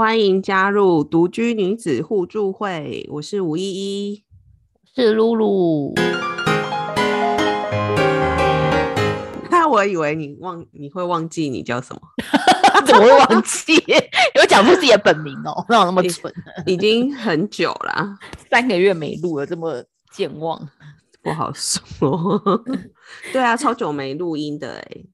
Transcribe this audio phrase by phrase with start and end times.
[0.00, 4.24] 欢迎加入独居女子互助会，我是吴依依，
[4.94, 5.92] 是露露。
[9.50, 12.00] 那我以为你忘你会忘记你叫什么，
[12.86, 13.74] 怎么会忘记？
[14.40, 16.32] 有讲出自己的本名哦，哪有那么蠢？
[16.64, 18.16] 已经很久了，
[18.50, 20.66] 三个月没录了，这么健忘，
[21.22, 21.78] 不好说。
[23.34, 25.04] 对啊，超久没录音的哎。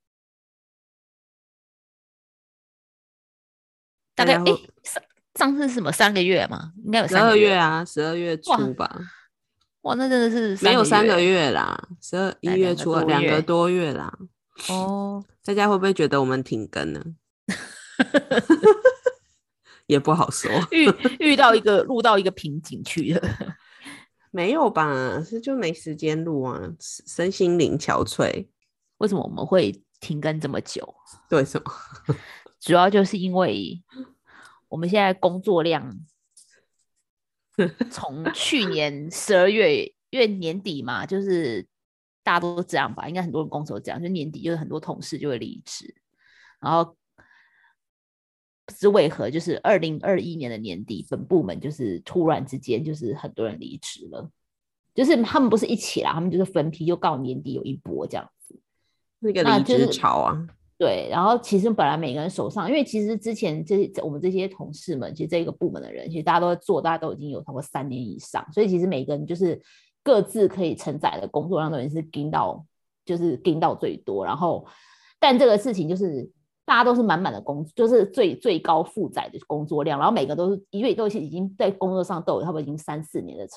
[4.17, 4.45] 大概哎，
[4.83, 5.03] 上
[5.35, 6.73] 上次什么三个月嘛？
[6.85, 8.91] 应该有十二月啊，十二月初吧。
[9.83, 14.13] 哇，那真的是没有三个月啦，十二一月初两个多月啦。
[14.69, 17.01] 哦，大家会不会觉得我们停更呢？
[19.87, 23.23] 也不好说，遇遇到一个录到一个瓶颈去了。
[24.33, 25.23] 没有吧？
[25.25, 28.49] 是就没时间录啊，身心灵憔悴。
[28.99, 30.93] 为什么我们会停更这么久？
[31.29, 31.73] 对什么？
[32.61, 33.83] 主要就是因为
[34.69, 35.99] 我们现在工作量
[37.91, 41.67] 从去年十二月，因为年底嘛，就是
[42.23, 45.95] 大家都这样吧，应该很多人工作这样，就年底就是很多同事就会离职，
[46.61, 46.97] 然后
[48.67, 54.29] 不知为何，就是二零二一年的年底，本部门就是突然之间就是很多人离职了，
[54.95, 58.61] 就是他们不是一起啦，他们就是分批，就告年底有一波这样子，
[59.21, 59.43] 那个。
[59.45, 60.49] 离职潮啊。
[60.79, 69.59] 对，然后其实本来每个人手上，因为其实之前这我们这些同事们，其实这个部门的人，其实大家都在做，大家都已经有超过三年以上，所以其实每个人就是
[70.03, 72.63] 各自可以承载的工作量，都已经是盯到，
[73.07, 74.23] 就是盯到最多。
[74.23, 74.67] 然后，
[75.19, 76.31] 但这个事情就是
[76.67, 83.57] 大家都是满满的工，就是最最高负载的工作量，然后每个都是因为都是已经在工作上都有差不多已经三四年的成。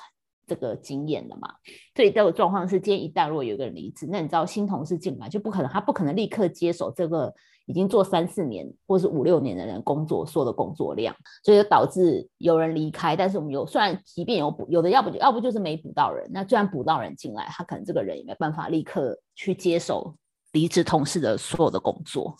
[0.50, 1.48] 这个经验的嘛，
[1.96, 7.32] 所以这个状况是，今天一旦如果有一个人离职，那你知道新同事进来就不可能，他不可能立刻接手这个
[7.68, 13.16] 已经做三四年或是五六年的人工作所有的工作量，所以就导致有人离开。
[13.16, 20.16] 但是我们有，虽然即便有补，有的要不要不就是没补到人，那虽然补到人进来，他可能这个人也没办法立刻去接手
[20.54, 22.36] 离职同事的所有的工作。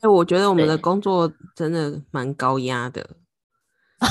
[0.00, 3.08] 哎，我觉得我们的工作真的蛮高压的。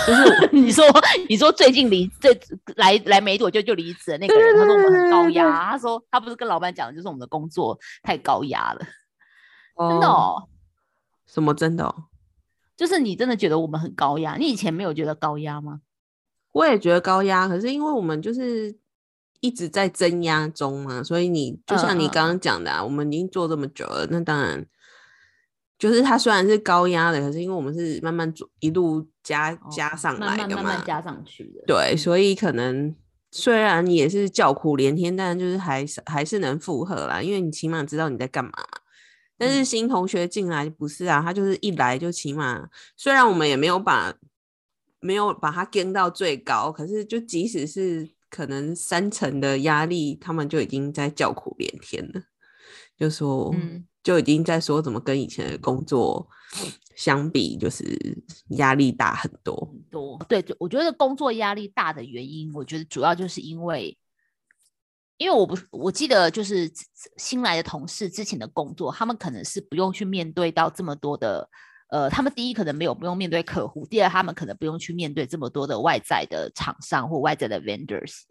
[0.06, 0.86] 就是 你说，
[1.28, 2.30] 你说最近离这
[2.76, 5.72] 来来没多久就离职的那个人，他说我们很高压。
[5.72, 8.80] 他说他不是跟老板讲的，就是我们的工作太高压了。
[9.78, 10.48] 真的哦？
[11.26, 11.86] 什么真的？
[11.86, 12.06] 哦？
[12.78, 14.36] 就是你真的觉得我们很高压？
[14.36, 15.82] 你以前没有觉得高压吗？
[16.52, 18.78] 我也觉得高压，可是因为我们就是
[19.40, 24.66] 一直在增压中嘛，所以你就像你刚刚讲的，啊，我们已经做这么久了，那当然。
[25.80, 31.64] 就是它虽然是高压的，可是因为我们是慢慢做一路加加上来的嘛，慢慢加上去的。
[31.66, 32.94] 对，所以可能
[33.32, 38.82] 虽然也是叫苦连天，但就是还是还是能负荷啦，因为你起码知道你在干嘛嘛。
[39.38, 44.14] 但是新同学进来不是啊，他就是一来就起码，虽然我们也没有把
[45.00, 52.22] 没有把它跟到最高，可是就即使是可能三层的压力，他们就已经在叫苦连天了，
[52.98, 53.86] 就说嗯。
[54.04, 56.28] 就已经在说怎么跟以前的工作
[56.96, 57.84] 相比，就是
[58.58, 60.18] 压力大很多很多。
[60.28, 63.98] 对，我觉得工作压力大的原因，我觉得主要就是因为，
[65.18, 66.72] 因为我不我记得就是
[67.18, 71.50] 新来的同事之前的工作，他们可能是不用去面对到这么多的。
[71.90, 78.22] 呃，他们第一可能没有不用面对客户，第二他们可能不用去面对这么多的外在的厂商或外在的 vendors。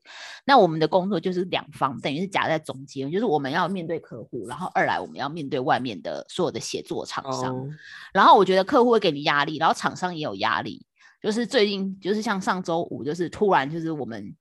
[0.45, 7.69] 那我们的工作就是两方，等于是夹在中间，就是我们要面对客户，然后二来我们要面对外面的所有的协作厂商。
[8.13, 10.85] 然后我觉得客户会给你压力，然后厂商也有压力。
[11.21, 14.33] 就是最近，就是像上周五，就是突然就是我们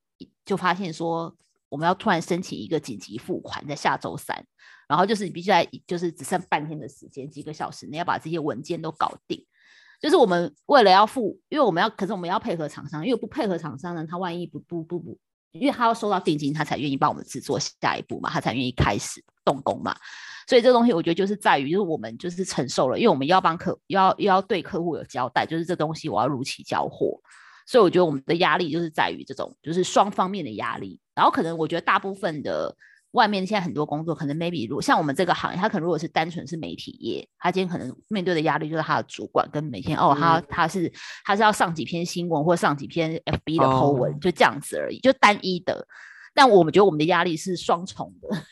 [0.45, 1.35] 就发现说，
[1.69, 4.45] 我们要突然申请一个紧急付款，在下周三。
[4.87, 9.45] 然后就是你必须在，就是只剩半天的时间，几个小时，你要把这些文件都搞定。
[9.99, 15.19] 就是我们为了要付，因为我们要，可是我们要配合厂商，因为不配合厂商呢，他万一不不不不，
[15.51, 19.93] 因为他要收到定金，他才愿意帮我们制作下一步嘛，他才愿意开始动工嘛。
[20.47, 27.19] 所以这东西我觉得就是在于，就是我们就是承受了，因为我们要帮客，要要对客户有交代，就是这东西我要如期交货。
[27.65, 31.01] 所以我觉得我们的压力就是在于这种，就是双方面的压力。
[31.17, 32.73] 然后可能我觉得大部分的。
[33.11, 40.91] 外面现在很多工作，可能 maybe 如果像我们这个行业，他可能如果是单纯是媒体业，他今天可能面对的压力就是他的主管跟每天哦，他他是
[41.23, 45.87] 他是要上几篇新闻或上几篇 FB 的 po 文，就这样子而已，就单一的。
[46.35, 48.43] 但我们觉得我们的压力是双重的，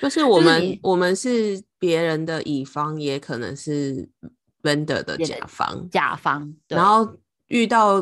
[0.00, 4.08] 就是我们我们是别人的乙方，也可能是
[4.62, 6.54] vendor 的甲方，甲方。
[6.68, 7.18] 然后
[7.48, 8.00] 遇到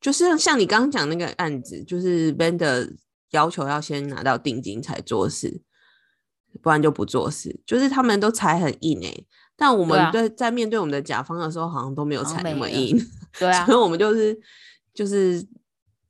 [0.00, 2.94] 就是像你刚刚讲那个案子，就是 vendor。
[3.30, 5.62] 要求要先拿到定金才做事，
[6.62, 7.60] 不然就不做事。
[7.66, 9.24] 就是他们都踩很硬哎，
[9.56, 12.96] 但我们对啊在面对我们的甲方的时候，好像都没有踩那么硬，
[13.38, 14.38] 对 啊所以，我们就是
[14.94, 15.46] 就是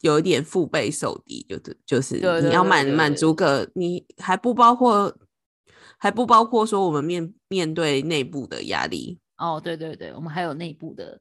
[0.00, 5.17] 有一点腹背受敌，就是就是你要满满足个，你还不包括
[5.97, 11.21] 还不包括说我们面面对内部的压力，哦，对对对，我们还有内部的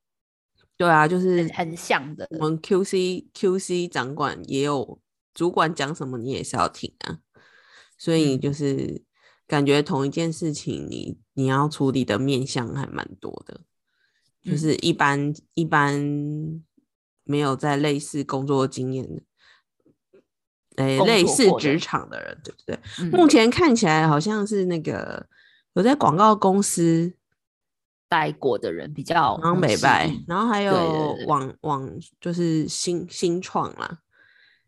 [0.78, 5.00] 对啊，就是很很像的，我们 QC QC 掌管也有
[5.38, 7.20] 主管讲什么，你也是要听啊。
[7.96, 9.04] 所以嗯就是
[9.46, 13.62] 感觉同一件事情你，你要处理的面向还蛮多的，
[14.44, 16.64] 就嗯是一般、一般
[17.24, 19.22] 没有在类似工作经验的，
[20.78, 22.80] 诶、工类似职场的人，对不对？
[23.00, 25.28] 嗯目前看起来好像是那个
[25.74, 27.14] 有在广告公司
[28.10, 34.00] 待过的人比较然后能适美拜，然后还有对网网就是新新创啦，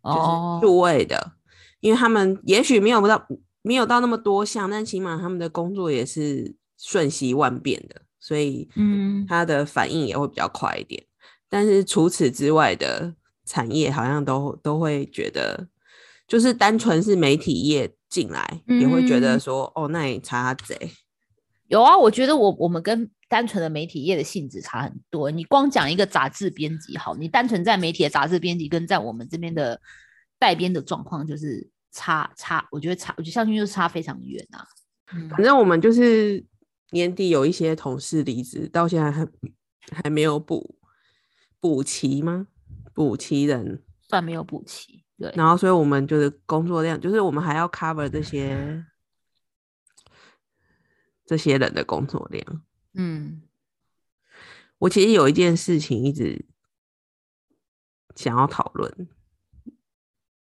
[0.03, 1.33] 就是哦，数位的，
[1.79, 3.27] 因为他们也许没有到
[3.61, 9.25] 没有到那么多项，但起码他们的工作也是瞬息万变的，所以嗯。
[9.27, 11.03] 他的反应也会比较快一点。
[11.49, 13.13] 但是除此之外的
[13.45, 15.67] 产业，好像都都会觉得，
[16.27, 19.39] 就是单纯是媒体业进来，也会觉得嗯。
[19.39, 20.91] 说，哦，那你查贼，
[21.67, 25.31] 有啊，我觉得我我们跟单纯的媒体业的性质差很多。
[25.31, 29.79] 你光讲一个杂志编辑好，你单纯在媒体的杂志编辑跟在我们这边的
[30.37, 34.67] 代编的状况就是差差，我觉得差，我觉得相信就是差非常远啊。
[35.13, 36.43] 嗯反正我们就是
[36.91, 39.27] 年底有一些同事离职，到现在还
[39.91, 40.75] 还没有补
[41.59, 42.47] 补齐吗？
[42.93, 48.83] 补齐人，算没有补齐，对，然后所以我们就是工作量，就是我们还要 cover 这些
[51.25, 52.63] 这些人的工作量。
[53.01, 53.41] 嗯，
[54.79, 56.45] 我其实有一件事情一直
[58.13, 59.07] 想要讨论，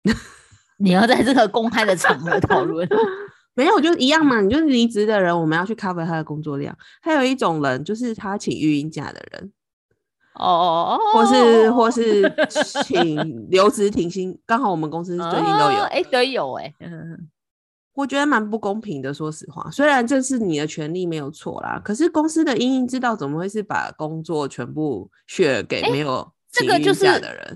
[0.79, 2.89] 你要在这个公开的场合讨论，
[3.53, 4.41] 没有，就一样嘛。
[4.41, 6.75] 你就是离职的人，我们要去 cover 他的工作量。
[7.03, 9.53] 还有一种人，就是他请育婴假的人，
[10.33, 12.23] 哦，或是或是
[12.85, 14.41] 请留职停薪。
[14.47, 17.29] 刚好我们公司最近都有，哎，都有哎，嗯
[17.97, 19.13] 我觉得蛮不公平的。
[19.13, 26.31] 说实话，虽然这是你的权利没有错啦，可是公司的营运之道怎么会是把工作全部 share 给没有
[26.61, 27.07] 这个就是？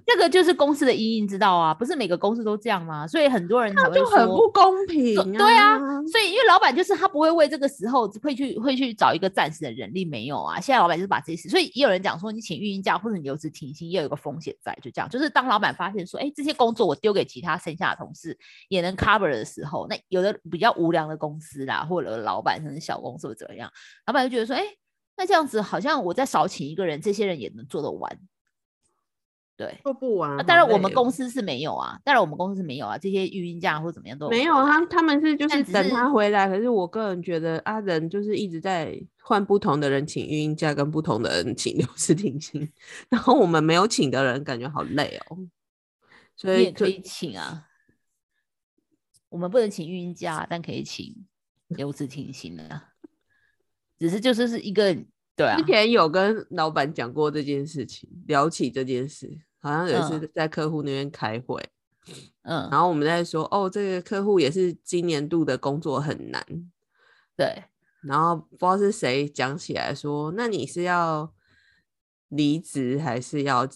[0.07, 3.07] 这个就是公司的阴影知道啊，不是每个公司都这样吗？
[3.07, 5.23] 所以很多人才会就很不公平、啊。
[5.39, 5.79] 对啊，
[6.11, 10.61] 所以因为老板就是他不会为这个时候会去会去找一个暂时的人力，没有啊。
[10.61, 15.09] 现在老板就是把这些事，所以也有人讲说，你请育婴假或者你留职停薪，也有一个风险在，就这样。
[15.09, 18.37] 就是当老板发现说，哎，这些工作我丢给其他剩下的同事
[18.69, 23.71] 也能 cover 的时候，那有的比较无良的公司啦，或者老板甚至小公司或怎么样，
[24.07, 24.65] 老板就觉得说，哎，
[25.17, 28.19] 那这样子好像我再少请一个人，这些人也能做得完。
[29.61, 36.49] 对，做不完、啊当然我们公司司是没有啊，当然我们公司是没有啊，这些育婴假或怎么样都没有，他他们是就是等他回来。
[36.49, 42.67] 可是我个人觉得，啊，人就是一直在换不同的人请育婴假，跟不同的人请留职停薪，
[43.11, 45.37] 然后我们没有请的人感觉好累哦。
[46.37, 47.67] 所以你也可以请啊。
[49.29, 51.15] 我们不能请育婴假，但可以请
[51.69, 52.83] 留职停薪的。
[53.99, 54.97] 只是就是是一个
[55.37, 60.31] 对啊之，前有跟老板讲过这件事情，聊起这件事，好像有一次嗯。
[60.35, 61.63] 在客户那边开会，
[62.43, 66.45] 嗯，然后我们在说，哦，这个客户也是今年度的工作很难，
[67.37, 67.65] 对，
[68.03, 71.33] 然后不知道是谁讲起来说，那你是要
[72.29, 73.69] 离职还是要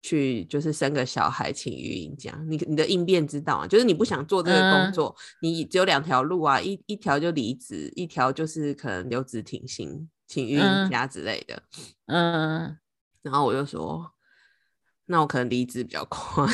[0.00, 2.36] 去就是生个小孩请育婴假？
[2.48, 4.92] 你你的应变之道啊，就是你不想做这个工嗯。
[4.92, 10.90] 作，你只有两条路啊，一一条就离职，一条就是可能留职停薪请育婴嗯。
[10.90, 11.62] 假之类的。
[12.06, 12.76] 嗯，
[13.22, 14.10] 然后我就说，
[15.12, 16.46] 那我可能离职比较快，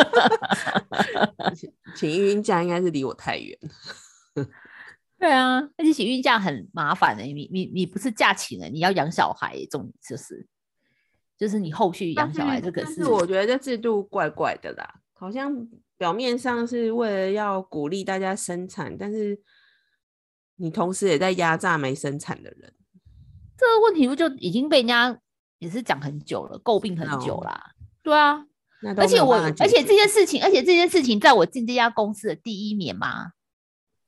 [1.56, 3.58] 请请育婴假应该是离我太远。
[5.18, 10.46] 对啊，而且请孕假很麻烦的、你你你不是假请了，你要养小孩，这种就是
[11.38, 15.50] 就是你后续养小孩这个但是我觉得这制度怪怪的啦，好像
[15.96, 19.40] 表面上是为了要鼓励大家生产，但是
[20.56, 22.74] 你同时也在压榨没生产的人。
[23.56, 25.18] 这个问题不就已经被人家
[25.58, 27.72] 也是讲很久了，诟病很久哦啦。
[28.02, 28.44] 对啊，
[28.96, 33.32] 而且我而且这件事情，而且这件事情在我进这家公司的第一年嘛，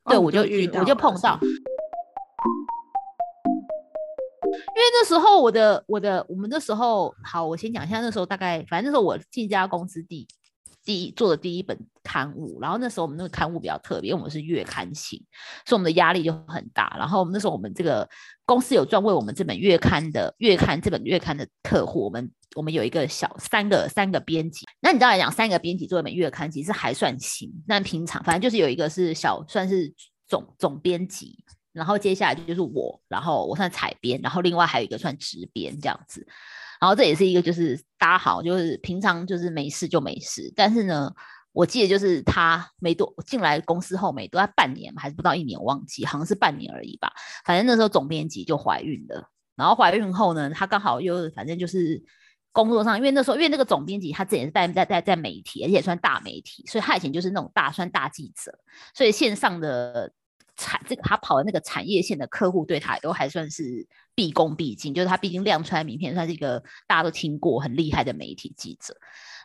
[0.04, 1.48] 对哦我就遇到我就碰到，因
[4.58, 10.26] 为那时候我的我的我们那时候好，我先讲一下那时候大概，反正那时候我进这家公司第
[10.88, 15.22] 第一做的第一本刊物，然后那时候我们那个刊物比较特别，我们是月刊型，
[15.66, 16.96] 所以我们的压力就很大。
[16.98, 18.08] 然后我们那时候我们这个
[18.46, 24.64] 公司有专为我们这本月刊的月刊这本月刊的客户，我们我们有一个小三个三个编辑。
[24.80, 29.92] 那你知道来讲，三个编辑做一本月刊其实还算行，但平常反正就是有一个是小算是
[30.26, 31.36] 总总编辑。
[31.70, 36.26] 然后接下来就是我，然后我算采编，然后另外还有一个算直编这样子。
[36.80, 41.12] 然后这也是一个就是大家好，就是平常就是没事就没事，但是呢，
[41.52, 47.12] 我记得就是他没多进来公司后没多，他半年还是不到一年，忘记好像是半年而已吧。
[47.44, 52.02] 反正那时候总编辑就怀孕了，然后怀孕后呢，他刚好又反正就是
[52.52, 58.58] 工作上，因为那时候因为那个总编辑他自己是在在在在媒体，而且算大媒体，所以他以前就是那种大算大记者，
[58.94, 60.12] 所以线上的。
[60.58, 68.94] 产这个他跑的那个产业线的客户对他都还算是毕恭毕敬，就是他毕竟亮出来名片，算是一个大家都听过很厉害的媒体记者。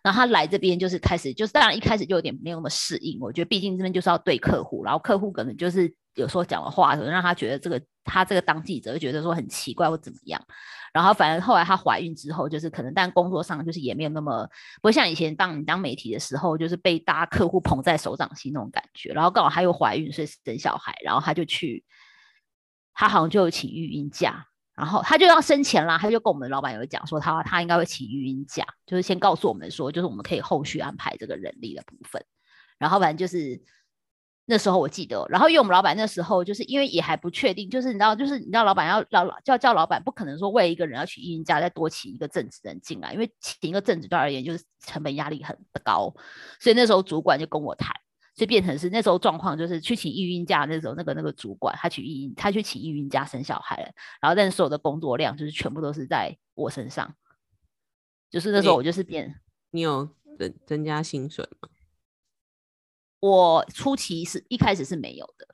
[0.04, 3.18] 然后他来这边就是开始，就是当然一开始就有点没有那么适应。
[3.22, 10.42] 我觉得毕竟这边就是要对客户，然后客户可能就是有时候讲的话，可能让他觉得这个他这个当记者觉得说很奇怪或怎么样。
[10.94, 14.48] 然后反正后来她怀孕之后，就是可能但工作上就是也没有那么
[14.80, 19.12] 不像以前当你当媒体的时候，就是被大家客户捧在手掌心那种感觉。
[19.12, 21.84] 然后刚好她又怀孕，所以生小孩，然后她就去，
[22.94, 32.24] 她好像就有请育婴假，然后她就要生前啦，她就跟我们老板有讲说，她她应该会请育婴假，就是先告诉我们说，就是我们可以后续安排这个人力的部分。
[32.78, 33.60] 然后反正就是。
[34.46, 46.14] 那时候我记得，然后因为我们老板那时候就是因为也还不确定，就是你知道，就是你知道，老板要老叫叫老板不可能说为一个人要请育婴假再多请一个正职人进来，因为请一个正职对而言就是成本压力很高，
[46.60, 47.94] 所以那时候主管就跟我谈，
[48.36, 57.16] 就变成是那时候状况就是去请育婴假，那时候那个那个主管他去育婴，他去请育婴假生小孩了，然后但是所有的工作量就是全部都是在我身上，
[58.30, 59.40] 就是那时候我就是变，
[59.72, 61.70] 你有增增加薪水吗？
[63.24, 65.48] 我初期是一开始是没有的，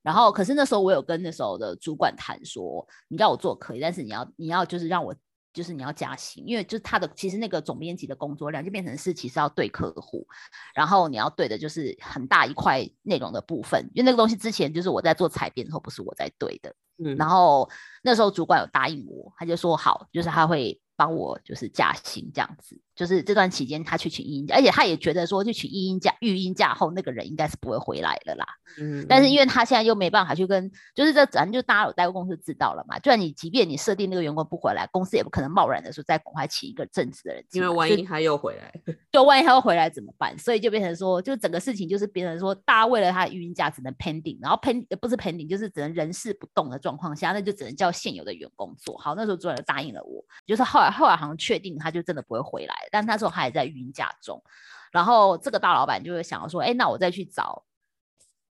[0.00, 5.12] 然后可是那时候我有跟那时候的主管谈说，你叫我做可以，但是你要你要就是让我
[5.52, 10.24] 就是你要加薪，因为就是他的其实那个总编辑的工作量就变成是其实要对客户，
[10.72, 16.72] 然后你要对的就是很大一块内容的部分，因为那个东西之前就是我在做采编的时候不是我在对的，
[17.04, 17.68] 嗯，然后
[18.04, 22.80] 那时候主管有答应我，他就说好，就是他会帮我就是加薪这样子。
[22.98, 28.44] 就是这段期间，他去请育婴假，而且他也觉得说，去请育婴假、育婴假后，那个人应该是不会回来了啦。
[28.80, 32.98] 嗯，但是因为他现在又没办法去跟，就是这咱就大家有待过公司知道了嘛。
[32.98, 38.72] 就算你即便你设定那个员工不回来，公司也不可能贸然的说再赶快请一个正职的人，因为万一他又回来，
[39.12, 40.36] 就万一他又回来怎么办？
[40.36, 49.14] 所以就变成说，就整个事情就是变成说，大家为了他的育婴假只能 pending，然后 pending 不是 pending，就是只能人事不动的状况下，那就只能叫现有的员工做好。
[49.14, 52.74] 那时候主管就答应了我，就是后来后来好像确定他就真的不会回来。
[52.90, 54.42] 但那时候还在育婴假中，
[54.92, 57.64] 然后这个大老板就会想要说：“哎，那我再去找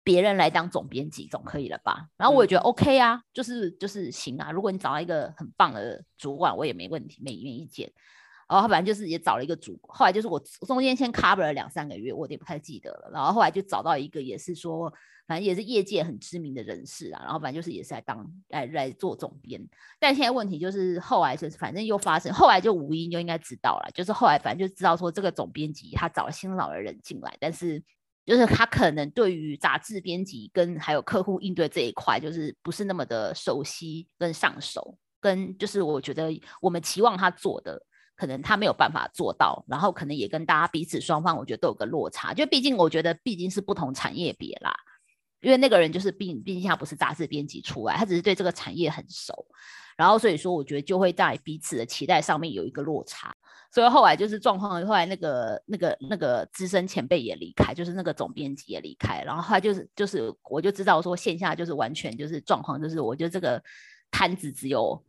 [0.03, 4.51] 别人来当总编辑，总可以了吧？”然后我也觉得 OK 啊，就是就是行啊。
[4.51, 7.93] 如果你找到一个很棒的主管，我也没问题，没没意见。
[8.49, 13.11] 然后反正就是也找了一个主，后来就是我中间先 cover 了两三个月，我也不太记得了。
[13.13, 14.93] 然后后来就找到一个也是说。
[15.27, 19.59] 反正也是业界很知名的人士啊，然后反正就是也是来当来来做总编，
[19.99, 27.83] 但现在问题就是后来就是反正又发生，后来就吴英就应该知道了，就是后来反正就知道说这个总编辑他找了新老的人进来，但是
[28.27, 37.83] 就是他可能对于杂志编辑跟还有客户应对这一块就是不是那么的熟悉跟上手，跟就是我觉得我们期望他做的
[38.17, 44.75] 可能他没有办法做到，然后可能也跟大家彼此双方我觉得都有个落差，就毕竟我觉得毕竟是不同产业别啦。
[45.41, 49.47] 因为那个人就是毕毕竟他不是杂志编辑出来，他只是对这个产业很熟，
[49.95, 53.37] 然后所以说我觉得就会在彼此的期待上面有一个落差，
[53.71, 63.63] 所以后来就是状况，后来那个那个那个资深前辈也离开，就是那个总编辑也离开，然后他就是就是我就知道说线下就是完全就是状况，就是我觉得这个
[64.11, 65.05] 摊子只有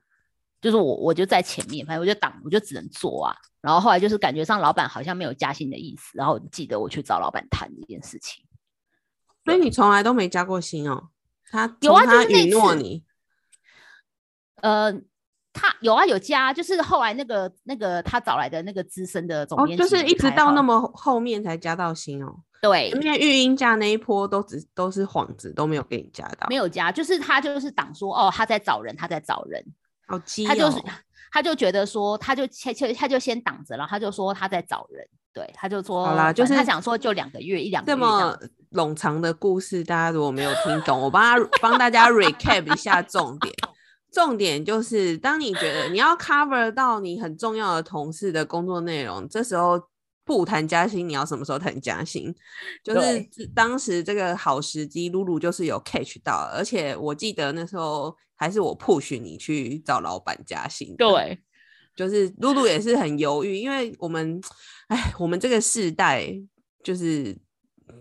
[0.65, 8.43] 就是我我就在前面，反正我就挡我就只能做啊，然后后来就是感觉上老板好像没有加薪的意思，然后记得我去找老板谈这件事情。
[9.43, 11.09] 所以你从来都没加过薪哦？
[11.51, 13.03] 他有啊，他允诺你。
[14.63, 14.91] 呃，
[15.53, 22.35] 他有啊，有加，就是后来那个那个他找来的那个资深的总编辑，就是一直到那么后面才加到薪哦。
[22.59, 29.63] 对，因为育婴假那一波都只都是幌子，都没有给你加到，没有加，就是他就是挡说哦，他在找人，他在找人，
[30.07, 30.77] 好激，他就是
[31.31, 35.05] 他就觉得说，他就先就他就先挡着了，他就说他在找人。
[35.33, 38.37] 对，他就说好啦，就是他想说就两个月一两个这么
[38.71, 43.53] 冗长的故事，大家如果没有听懂，我帮他帮大家 recap 一下重点。
[44.13, 49.77] 重点就是，当你觉得你要 cover 到你很重要的同事的工作内容，这时候
[50.25, 52.35] 不谈加薪，你要什么时候谈加薪？
[52.83, 60.93] 就是当时这个好时机，露露就是有 catch 到，而且我记得那时候还是我 push 你去找老板加薪。
[60.97, 61.39] 对。
[61.95, 64.41] 就是露露也是很犹豫，因为我们，
[64.87, 66.29] 哎，我们这个世代
[66.83, 67.33] 就是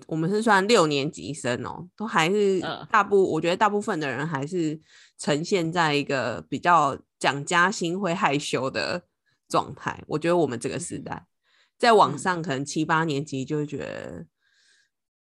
[0.08, 4.76] 我们是算六年级生哦，都还是嗯大部，我觉得大部分的人还是
[5.16, 9.00] 呈现在一个比较讲加薪会害羞的
[9.48, 10.02] 状态。
[10.08, 11.26] 我觉得我们这个时嗯代，
[11.78, 14.26] 在网嗯上可能七八年级就会觉得，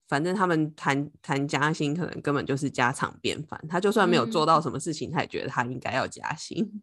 [0.08, 3.60] 反正他们谈谈加薪，可能根本就是家常便饭。
[3.68, 6.82] 他就算没有做到嗯什么事情，他也觉得他应该要加薪。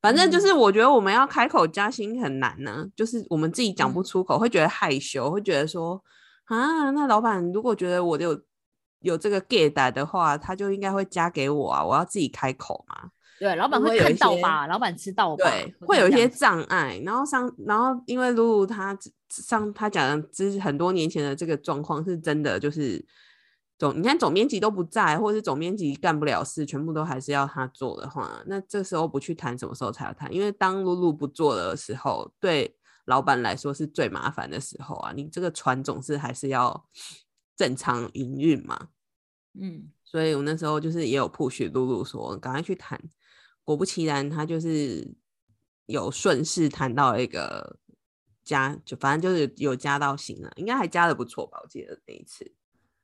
[0.00, 6.02] 反正就嗯是我觉得我们要开口加薪很难呢、就是我们自己讲不嗯出口，会觉得害羞，会觉得说
[6.46, 8.42] 啊，那老板如果觉得我有
[9.00, 13.10] 有这个 get 打的话，他就应该会加给我啊，我要自己开口嘛。
[13.42, 14.68] 对，老板会看到吧？
[14.68, 15.50] 老板知道吧？
[15.50, 23.04] 对，会有一些障碍，然后上，然后因为露露她之上她讲的之很多年前的这个状况是真的，就是
[23.80, 30.32] 总你看总编辑都不在，或者是总编辑干不了事，全部都还是要他做的话，那这时候不去谈，什么时候才要谈？
[30.32, 36.86] 因为当露露不做的时候，对老板来说是最麻烦的时候啊，你这个船总是还是要
[37.56, 38.90] 正常营运嘛。
[39.60, 43.00] 嗯所以我那时候就是也有 push 露露说赶快去谈，
[43.64, 45.06] 果不其然，他就是
[45.86, 47.76] 有顺势谈到一个
[48.44, 51.58] 加，就反正就是有加到薪了，应该还加的不错吧？
[51.62, 52.52] 我记得那一次，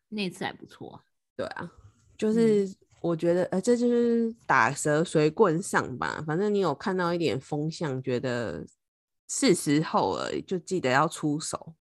[0.08, 1.00] 那一次还不错啊。
[1.36, 1.70] 对啊，
[2.16, 8.66] 就嗯是我觉得呃这就是打蛇随棍上吧，反正你有看到一点风向，觉得
[9.28, 11.74] 是时候了，就记得要出手，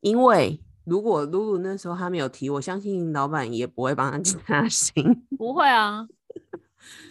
[0.00, 0.60] 因为。
[0.86, 5.02] 如果露露那时候他没有提，我相信老板也不会帮他 加薪。
[5.34, 6.06] 不会啊，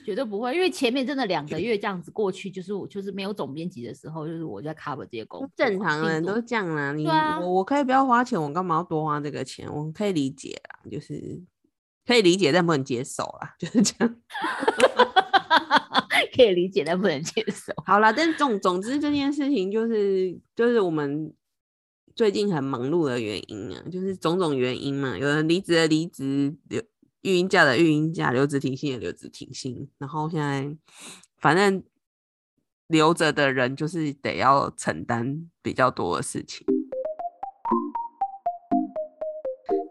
[0.05, 9.67] 绝对不会，因为前面真的两个月这样子过去，就是我就是没有总编辑的时候，就是我在 cover 这些工作啊，正常人都这样啦，你、对啊我我可以不要花钱，我干嘛要多花这个钱？
[9.73, 11.41] 我可以理解啦，就是
[12.05, 14.15] 可以理解，但不能接受啦， 就是这样。
[16.35, 17.71] 可以理解，但不能接受。
[17.85, 21.31] 好啦，但总总之这件事情就是就是我们
[22.15, 26.81] 最近很忙碌的原因啊，就是种种原因嘛，有人离职的离职，留
[27.23, 30.77] 育婴假的育婴假，留职停薪的留职停薪，然后现在
[31.37, 31.81] 反正
[32.87, 36.67] 留着的人就是得要承担比较多的事情。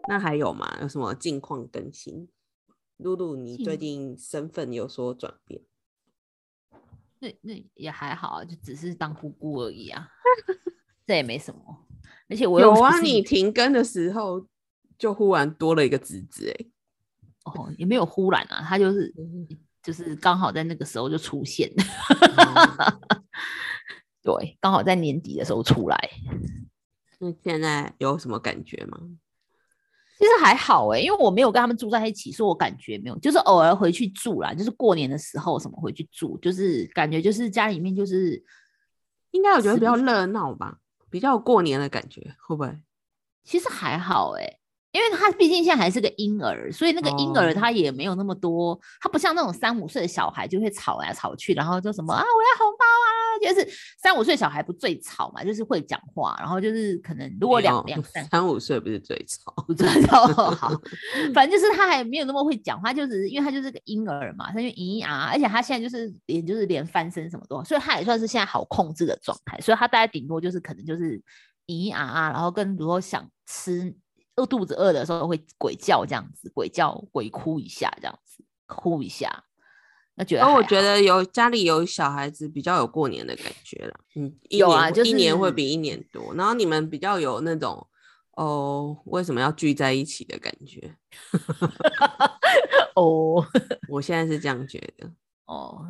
[0.07, 0.77] 那还有吗？
[0.79, 2.29] 有什么近况更新？
[2.97, 5.63] 露露，你最近身份有所转变？
[7.17, 10.09] 那那也还好啊，就只是当姑姑而已啊，
[11.07, 11.87] 这也没什么。
[12.29, 14.45] 而且我有啊，你停更的时候
[14.99, 16.71] 就忽然多了一个侄子、欸，
[17.43, 19.47] 哦也没有忽然啊，他就是嗯
[19.81, 21.69] 就是刚好在那个时候就出现，
[22.37, 22.99] 哦
[24.23, 26.09] 对，刚好在年底的时候出来。
[27.19, 28.97] 那现在有什么感觉吗？
[30.17, 38.41] 其实还好哎、因为我没有跟他们住在一起，所以我感觉没有，就是偶尔回去住啦，就是过年的时候什么回去住，就是感觉就是家里面就是
[39.31, 40.77] 应该我觉得比较热闹吧，
[41.09, 42.79] 比较过年的感觉，会不会？
[43.43, 44.59] 其实还好哎、
[44.93, 47.53] 因为他毕竟现在还是个婴儿，所以那个婴儿哦。
[47.55, 53.09] 他也没有那么多，他不像那种三五岁的小孩就会吵来吵去，然后就什么啊我要红包啊，
[53.41, 53.67] 就是
[54.01, 60.69] 三五岁小孩不最吵嘛，就是会讲话，然后就是可能如果两两 三三五岁不是最吵， 不知道好，
[61.33, 71.19] 反正就是他还没有那么会讲话，就只是因为他就是个婴儿嘛，他就咿咿啊，而且他现在就是连就是连翻身什么都，所以他也算是现在好控制的状态，所以他大概顶多就是可能就是
[71.65, 73.93] 咿咿啊啊，然后跟如果想吃
[74.35, 79.43] 饿肚子饿的时候会鬼叫这样子，鬼叫鬼哭一下这样子，哭一下，
[80.15, 87.87] 那觉得我觉得有家里有小孩子比较有过年的感觉了，嗯，有啊就一年会比一年多，然后你们比较有那种
[88.31, 90.95] 哦，为什么要聚在一起的感觉？
[92.95, 93.45] 哦。
[93.89, 95.07] 我现在是这样觉得，
[95.45, 95.85] 哦，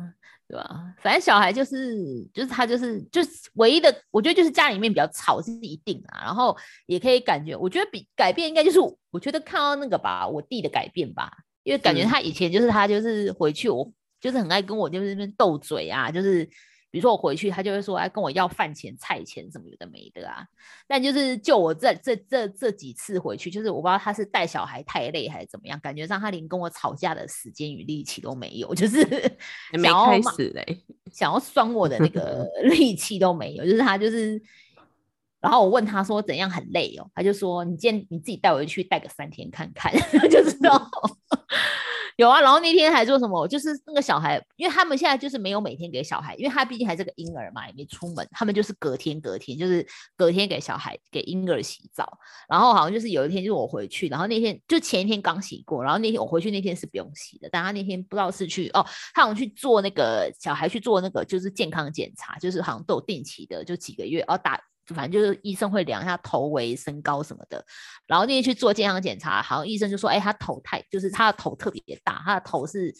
[0.54, 0.94] 对吧？
[1.02, 1.96] 反正小孩就是
[2.32, 8.78] 就是他就是就是唯一的，我觉得就是家里面比较吵是一定啊，然后也可以感觉，我觉得比改变应该就是
[9.10, 11.30] 我觉得看到那个吧，我弟的改变吧，
[11.64, 13.90] 因为感觉嗯他以前就是他就是回去我
[14.20, 16.48] 就是很爱跟我就是那边斗嘴啊，就是。
[16.94, 20.46] 比如说我回去，他就会说，哎，跟我要饭钱、菜钱什么有的没的啊。
[20.86, 29.02] 但就是就我这这这这几次回去，就是我不知道他是带小孩太累还是怎么样，感觉上他连跟我吵架的时间与力气都没有，就是
[29.72, 34.40] 还没开始嘞，想要酸我的那个 力气都没有，就是他就是，
[35.40, 39.92] 然后我问他说怎样很累哦，他就说你今天你自己带回去带个三天看看，
[40.30, 40.88] 就知道
[42.16, 42.40] 有啊。
[42.40, 67.64] 然后那天还说什么，就是那个小孩，因为他们现在就是没有每天给小孩，因为他毕竟还是个婴儿嘛，也没出门，他们就是隔天隔天就是隔天给小孩给婴儿洗澡，然后好像就是有一天就是我回去，然后那天就前一天刚洗过，然后那天我回去那天是不用洗的，但他那天不知道是去哦，他好像去做那个小孩去做那个就是健康检查，就是好像都有定期的，就几个月，哦打反正就是医生会量一下头围、身高什么的。
[68.06, 72.92] 然后那天去做健康检查，好像医生就说：“哎，他头太，就是他的头特别大，他的头是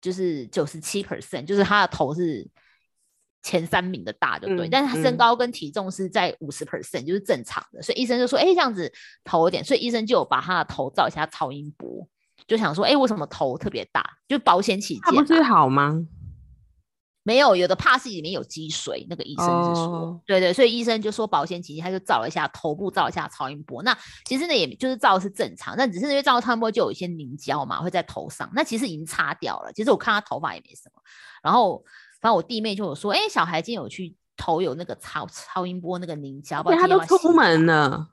[0.00, 2.48] 就是九十七 percent，就是他的头是
[3.42, 4.68] 前三名的大，就对。
[4.68, 7.80] 但是他身高跟体重是在五十 percent，就是正常的。
[7.82, 8.90] 所以医生就说：哎，这样子
[9.22, 12.08] 头有点，所以医生就有把他的头照一下超音波，
[12.46, 14.04] 就想说：哎，为什么头特别大？
[14.26, 16.06] 就保险起见，不是好吗？”
[17.22, 23.82] 没有，有的怕是里面有积水，那个医生是说，对对，所以医生就说保险起见，他就照了一下头部，照一下超音波。
[23.82, 28.50] 那其实呢，也就是照是正常，但只是因为照超音波就有一些凝胶嘛，会在头上。
[28.54, 29.72] 那其实已经擦掉了。
[29.74, 31.02] 其实我看他头发也没什么。
[31.42, 31.84] 然后，
[32.20, 38.08] 反正我弟妹就有说，哎，小孩今天有去头有那个超超音波那个凝胶，他都出门了。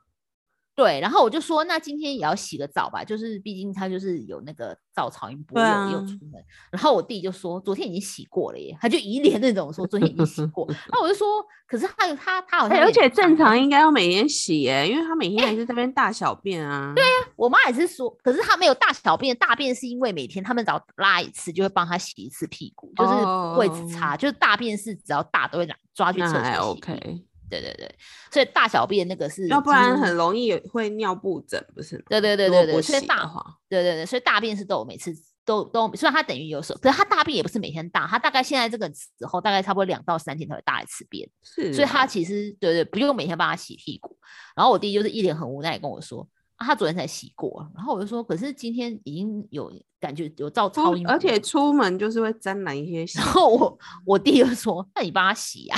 [0.78, 6.40] 对，然后我就说，那今天也要洗个澡吧，就是毕竟他就是有那个照超音波，又又出门。
[6.70, 10.64] 然后我弟就说，昨天已经洗过了耶，他就一脸那种说昨天已经洗过。
[10.92, 16.92] 那我就说，可是他他他好像，而且正常应该要每天洗耶，因为他每天还是这边大小便啊。
[16.94, 26.56] 对呀，我妈也是说，可是他没有大小便，大便是因为每天他们只要拉一次就会帮他洗一次屁股，就是位置擦，就是大便是只要大都会拿抓去厕所洗。
[26.56, 27.24] OK。
[27.48, 27.94] 对对对，
[28.30, 32.02] 所以大小便那个是，要不然很容易会尿布疹，不是？
[32.08, 33.30] 对对对对对，所以大，
[33.68, 35.12] 对对对，所以大便是都有每次
[35.44, 44.16] 都都，虽然它等于有时候，可是它大便也不是每天大，它大概现在这个时候大概差不多两到三天才会大一次便，是，所以他其实对对不用每天帮他洗屁股。
[44.54, 55.76] 然后我弟就是一脸很无奈跟我说，啊，他昨天才洗过，然后我就说，可是今天已经有感觉有照超音，而且出门就是会沾染一些，然后我我弟就说，那你帮他洗呀。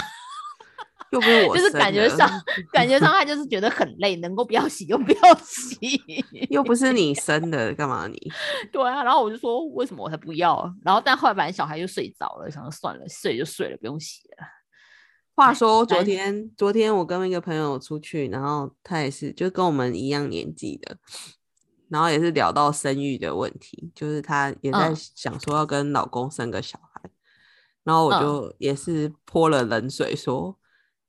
[1.11, 2.29] 又不是我，就是感觉上，
[2.73, 5.77] 感觉上他就是觉得很累，能够不要洗就不要洗。
[6.51, 8.16] 又不是你 生的，干嘛你？
[8.70, 10.73] 对啊，然后我就说为什么我才不要？
[10.85, 14.46] 然后但后来反正小孩就睡着了，想说算了，睡就睡了，不用洗了。
[15.35, 20.96] 话说昨天，昨天我跟一个朋友出去，然后他也是就跟我们一样年纪的，
[21.88, 27.11] 然后也是聊到生育的问题，就是他也在想说要跟老公生个小孩，
[27.83, 30.60] 然后我就也是泼了冷水说。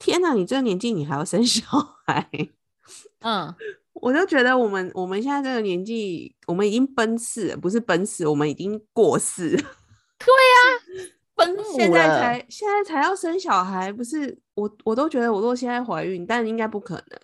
[0.01, 0.33] 天哪！
[0.33, 1.61] 你这个年纪你还要生小
[2.07, 2.27] 孩？
[3.21, 3.53] 嗯，
[3.93, 9.51] 我就觉得我们我们现在这个年纪，我们已经奔四，不是奔四，我们已经过四。
[10.17, 17.19] 对呀，奔现在才现在才要生小孩，不是我我都觉得我如果现在怀孕，但应该不可能。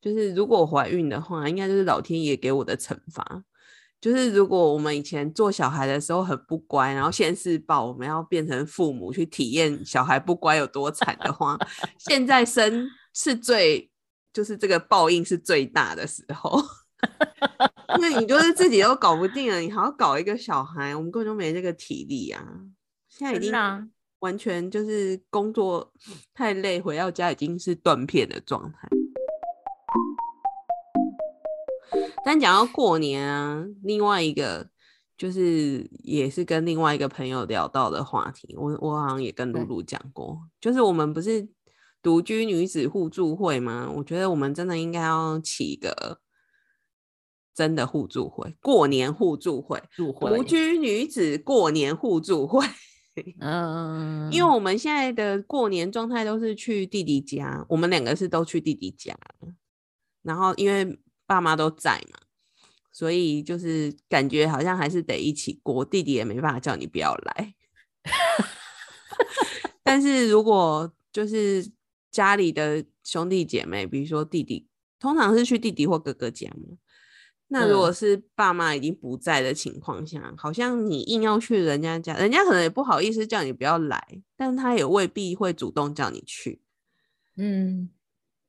[0.00, 3.44] 就是如果我怀孕的话，应该就是老天爷给我的惩罚。
[4.00, 11.58] 就是如果我们以前做小孩的时候很不乖，然后现世报我们要变成父母去体验小孩不乖有多惨的话，
[11.98, 13.90] 现在生是最
[14.32, 16.62] 就是这个报应是最大的时候，
[17.98, 22.40] 因为你就是自己都搞不定了，你还要搞一个小孩，我们根本就没这个体力啊！
[23.08, 23.52] 现在已经
[24.20, 25.92] 完全就是工作
[26.34, 28.88] 太累，回到家已经是断片的状态。
[32.28, 34.68] 但讲到过年啊，另外一个
[35.16, 41.48] 就是也是跟另外一个朋友聊到的话题，我我好像也跟露露讲过，就是我们不是
[42.02, 43.90] 独居女子互助会吗？
[43.96, 46.20] 我觉得我们真的应该要起一个
[47.54, 52.66] 真的互助会，过年互助会，独居女子过年互助会。
[53.40, 59.16] 嗯， 因为我们现在的过年状态都是去弟弟家，我们两个是都去弟弟家，
[60.20, 60.98] 然后因为。
[61.28, 62.18] 爸妈都在嘛，
[62.90, 65.84] 所以就是感觉好像还是得一起过。
[65.84, 67.54] 弟弟也没办法叫你不要来，
[69.84, 71.70] 但是如果就是
[72.10, 74.66] 家里的兄弟姐妹，比如说弟弟，
[74.98, 76.78] 通常是去弟弟或哥哥家嘛。
[77.48, 86.62] 那如果是爸妈已经不在的情况下，好像你硬要去人家家，人家可能也不好意思叫你不要来，但他也未必会主动叫你去。
[87.36, 87.90] 嗯，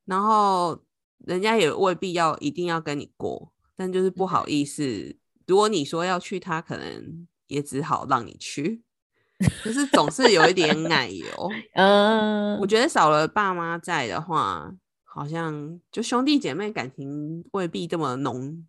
[0.06, 0.82] 然后。
[1.26, 5.16] 人家也未必要一定要跟你过，但就是不好意思。
[5.46, 8.82] 如果你说要去，他可能也只好让你去，
[9.66, 11.26] 就是总是有一点奶油。
[11.76, 14.72] 嗯，我觉得少了爸妈在的话，
[15.04, 18.66] 好像就兄弟姐妹感情未必这么浓，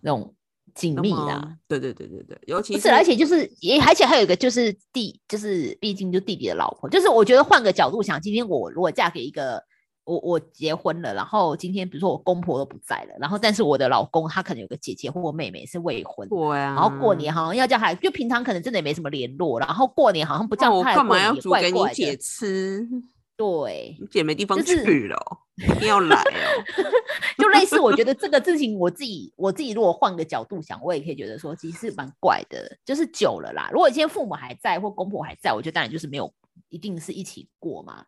[0.00, 0.34] 那种
[0.74, 1.56] 紧密的。
[1.66, 9.64] 对对对对对，尤其是而且就是也而且还有一个就是弟，就是毕竟就弟弟的老婆，就是我觉得换个角度想，今天我如果嫁给一个。
[10.10, 22.84] 我我结婚了，然后今天比如说我公婆都不在了，然后但是我的老公他可能有个姐姐或妹妹是未婚，对啊，然后过年好像要叫他，就平常可能真的也没什么联络，然后过年好像不叫我干嘛要煮给你姐吃？
[23.36, 25.16] 对，你姐没地方去了，
[25.56, 26.64] 一定要来哦。
[27.38, 33.70] 就类似，我觉得这个事情我自己我自己如果换个角度想，我也可以觉得说其实蛮怪的，就是久了啦。
[33.72, 36.30] 如果今天父母还在或公婆还在，我觉得当然就是没有
[36.68, 38.04] 一定是一起过嘛。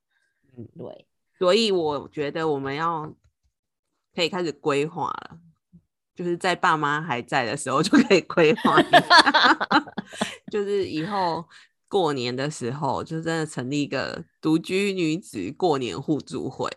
[0.55, 1.07] 嗯，对。
[1.43, 3.13] 所以我觉得我们要
[4.15, 5.39] 可以开始规划了，
[6.15, 8.81] 就是在爸妈还在的时候就可以规划，
[10.53, 11.45] 就是以后
[11.89, 16.71] 过年的时候就真的成立一个独居女子过年互助会。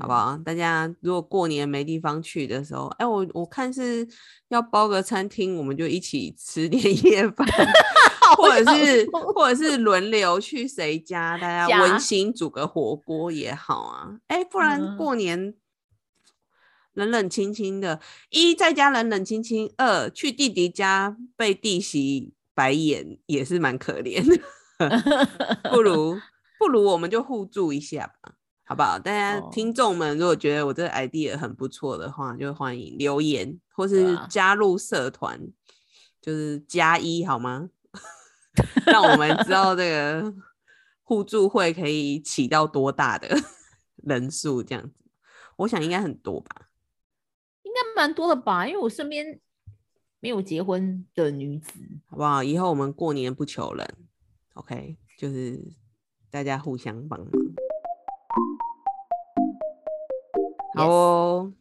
[0.00, 0.36] 好不好？
[0.44, 4.04] 大家如果过年没地方去的时候，哎，我我看是
[4.48, 7.46] 要包个餐厅，我们就一起吃年夜饭，
[8.36, 14.18] 或者是或者是轮流去谁家，大家温馨煮个火锅也好啊。
[14.26, 15.54] 哎，不然过年
[16.94, 24.40] 冷冷清清的，一在家冷冷清清，二去弟弟家被弟媳白眼也是蛮可怜的，
[25.70, 26.18] 不如
[26.58, 28.34] 不如我们就互助一下吧。
[28.64, 29.00] 好不好？
[29.00, 35.40] 大家听众们，如果觉得我这个 idea 很不错的话，就欢迎留言或是加入社团，
[36.22, 37.70] 就是加一好吗？
[38.86, 40.34] 让我们知道这个
[41.02, 43.28] 互助会可以起到多大的
[43.96, 44.94] 人数，这样子，
[45.56, 46.68] 我想应该很多吧？
[47.62, 48.66] 应该蛮多的吧？
[48.66, 49.40] 因为我身边
[50.18, 51.72] 没有结婚的女子，
[52.06, 52.42] 好不好？
[52.42, 53.96] 以后我们过年不求人
[54.54, 55.62] ，OK，就是
[56.30, 57.30] 大家互相帮忙。
[60.74, 61.52] 好哦，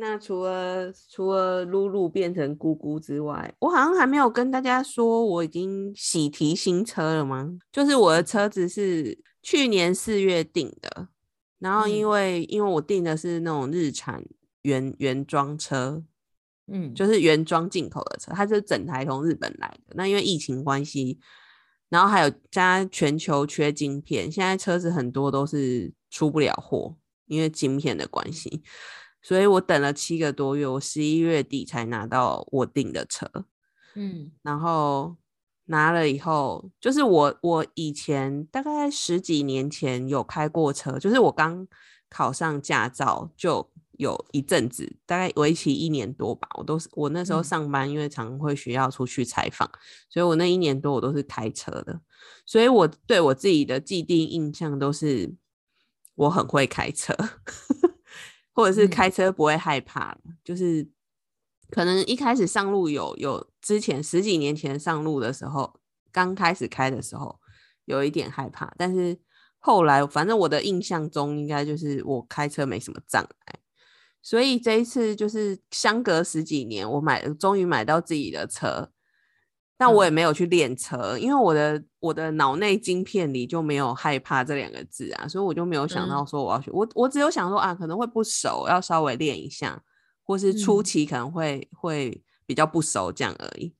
[0.00, 7.58] 那除了除了露露变成姑姑之外，我好像还没有跟大家说我已经喜提新车了吗？
[7.72, 11.08] 就是我的车子是去年四月订的，
[11.58, 14.24] 然后因为因为我订的是那种日产
[14.62, 16.04] 原原装车，
[16.68, 19.94] 嗯，就是原装进口的车，它是整台从日本来的。
[19.96, 21.18] 那因为疫情关系，
[21.88, 26.96] 然后还有加全球缺晶片，现在车子很多都是出不了货。
[27.26, 28.62] 因为晶片的关系，
[29.20, 33.28] 所以我等了七个多月，我十一月底才拿到我订的车。
[33.94, 35.16] 嗯，然后
[35.66, 41.66] 拿了以后，就是我我以前大概十几年前有开过车，就是我刚
[42.08, 46.48] 考上驾照就有一阵子，大概为期一年多吧。
[46.54, 49.68] 我都是我那时候上班，因为常会需要出去采访，
[50.08, 52.00] 所以我那一年多我都是开车的，
[52.46, 55.34] 所以我对我自己的既定印象都是。
[56.18, 57.14] 我很会开车，
[58.58, 60.84] 或者是开车不会害怕，就是
[61.70, 65.78] 可能一开始上路有有之前十几年前上路的时候，
[66.10, 67.38] 刚开始开的时候
[67.84, 69.16] 有一点害怕，但是
[69.60, 73.60] 后来反正我的印象中应该就是我开车没什么障碍，
[74.20, 78.90] 所以这一次就是相隔十几年，我买终于买到自己的车。
[79.78, 86.68] 但我也没有去练车，因为我的我的脑内晶片里就没有害怕这两个字啊，所以我就没有想到说我要去。
[86.72, 89.80] 我我只有想说啊，可能会不熟，要稍微练一下，
[90.24, 93.72] 或是初期可能会会比较不熟这样而已。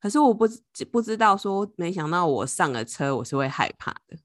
[0.00, 0.48] 可是我不
[0.90, 4.18] 不知道说，没想到我上了车我是会害怕的，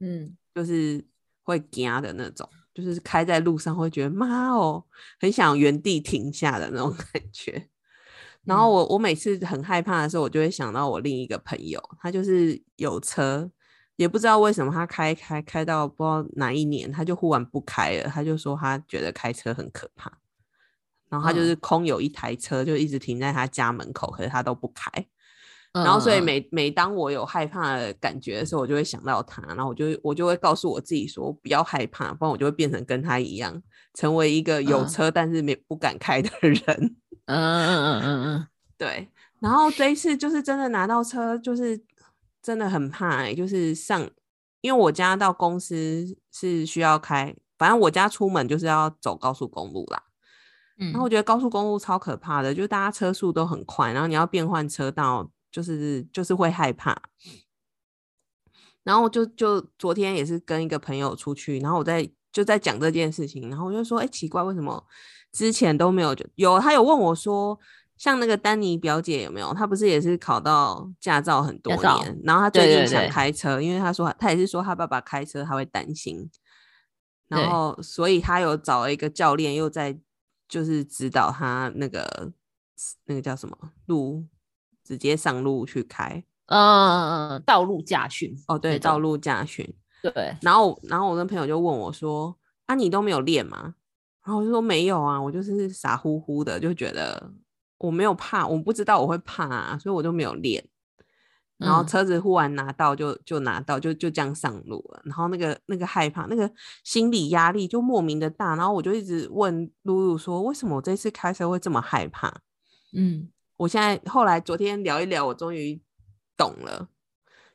[0.00, 1.04] 嗯，就是
[1.44, 4.84] 会惊的那种，就是开在路上会觉得妈哦，
[5.20, 7.68] 很想原地停下的那种感觉。
[8.44, 13.50] 然后我我每次很害怕的时候，我就会想到我另一个朋友，他就是有车，
[13.96, 20.12] 也不知道为什么他开开开到不知道哪一年，他就忽然不开了，他就说他觉得开车很可怕，
[21.08, 21.56] 然后他就是。
[21.56, 24.90] 空有一台车，就一直停在他家门口，可是他都不开，
[25.72, 33.62] 然后所以每每当我有害怕的感觉的时候，我就会想到他，然后我就我就会告诉我自己说不要害怕，不然我就会变成跟他一样，
[33.94, 36.96] 成为一个有车但是没不敢开的人。
[37.32, 39.08] 嗯嗯嗯嗯嗯，对。
[39.40, 41.82] 然后这一次就是真的拿到车，就是
[42.42, 44.08] 真的很怕哎，就是上，
[44.60, 50.02] 因为我家到公司是需要开，反正我家出门就是要走高速公路啦。
[50.78, 50.92] 嗯。
[50.92, 57.00] 然后我觉得高速公路超可怕的，就大家车速都很快，然后你要变换车道，就是就是会害怕。
[58.82, 64.86] 然后就就昨天也是跟一个朋友出去，然后我在就在讲这件事情，然后我就说，哎，奇怪，为什么？
[65.34, 67.58] 之前都没有，有他有问我说，
[67.98, 69.52] 像那个丹尼表姐有没有？
[69.52, 76.30] 她不是也是考到驾照很多年，然后她最近想开车，因为她说她也是说她爸爸开车她会担心，
[77.26, 79.98] 然后所以她有找了一个教练，又在
[80.48, 82.32] 就是指导他那个
[83.06, 84.24] 那个叫什么路，
[84.84, 89.66] 直接上路去开，嗯，道路驾训哦，对，道路驾训，
[90.00, 93.74] 对，然后然后我跟朋友就问我说，啊，你都没有练吗？
[94.24, 97.30] 然后我就说没有啊，我就是傻乎乎的，就觉得
[97.78, 100.66] 我没有怕，我不知道我会怕，啊，所以我就没有练。
[101.56, 106.50] 然后车子忽然拿到就就拿到就就这样上路了，然后那个那个害怕，那个
[106.82, 108.56] 心理压力就莫名的大。
[108.56, 112.40] 然后我就一直问露露说，为什么我这次开车会这么害怕？
[112.92, 115.80] 嗯，我现在后来昨天聊一聊，我终于
[116.36, 116.88] 懂了。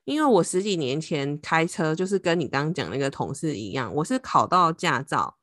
[0.06, 5.36] 因为我十几年前开车就是跟你刚刚讲那个同事一样，我是考到驾照，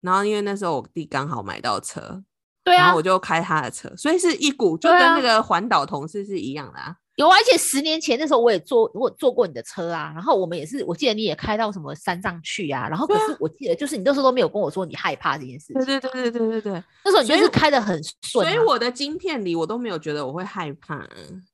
[0.00, 2.22] 然后因为那时候我弟刚好买到车，
[2.64, 6.94] 对啊然后我，就开他的车，所以是一股就跟那个环岛同事是一样的啊。
[7.16, 21.04] 有啊，而且十年前那时候我也坐，我坐过你的车啊，然后我们也是，我记得你也开到什么山上去啊，然后可是我记得就是你那时候都没有跟我说你害怕这件事情啊，对对对对对对对，那时候你就是开的很顺、啊，所以我的晶片里我都没有觉得我会害怕，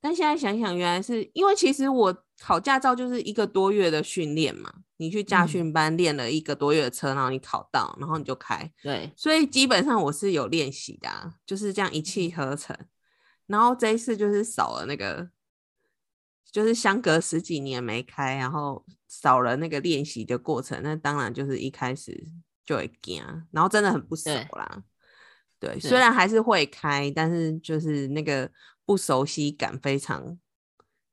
[0.03, 12.77] 但现在想想，原来是因为其实我考驾照就是一个多月的训练嘛，你去驾嗯训班练了一个多月的车，然后你考到，然后你就开，对所以基本上我是有练习的、啊，就是这样一气嗯呵成。
[13.47, 15.29] 然后这一次就是少了那个，
[16.51, 22.27] 就是相隔十几年没开，然后少了那个练习的过程，那当然就是一开始
[22.65, 24.83] 就会惊，然后真的很不熟对啦。
[25.61, 28.51] 对，虽然还是会开，但是就是那个
[28.85, 30.39] 不熟悉感非常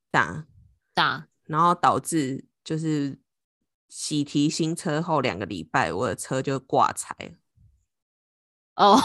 [0.09, 0.45] 大，
[0.93, 1.27] 大。
[1.45, 3.19] 然后导致就是
[3.89, 7.31] 喜提新车后两个礼拜，我的车就挂彩了。
[8.75, 8.97] 哦，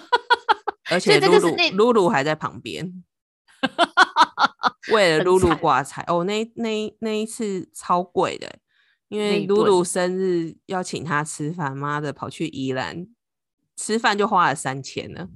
[0.90, 3.04] 而且露露露露还在旁边，
[4.90, 5.58] 为了露露惨。
[5.58, 8.58] 挂彩哦，那那那一次超贵的，
[9.08, 13.06] 因为露露生日要请他吃饭，妈的跑去宜兰
[13.76, 15.28] 吃饭就花了三千了，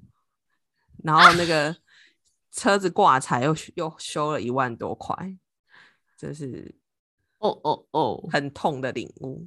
[1.05, 1.77] 然后那个
[2.51, 5.37] 车子挂彩又又修了一万多块，
[6.25, 6.75] 这是
[7.39, 9.47] 哦哦哦，很痛的领悟。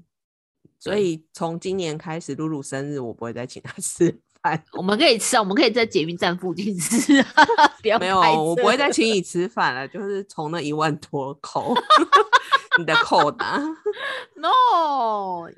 [0.77, 4.63] 所以从今年开始，露露生日我不会再请她 吃饭。
[4.73, 7.33] 我们可以吃啊，我们可以在捷运站附近吃啊，
[7.81, 11.73] 不要没有，我不会再请你吃饭了，就是从那一万多口
[12.77, 13.57] 你的扣打
[14.35, 15.49] ，No，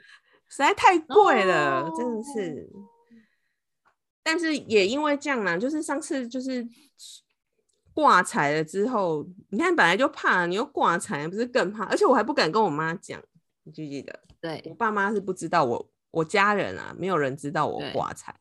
[0.48, 2.70] 实在太贵了，真的是。
[4.24, 6.66] 但是也因为这样啦，就是上次就是
[7.94, 11.84] 挂彩了之后，你看本来就怕，你又挂彩，不是更怕？
[11.86, 13.22] 而且我还不敢跟我妈讲，
[13.64, 14.20] 你记不记得？
[14.40, 18.40] 对我对，爸妈是不知道我，我家人啊，没有人知道我对挂彩。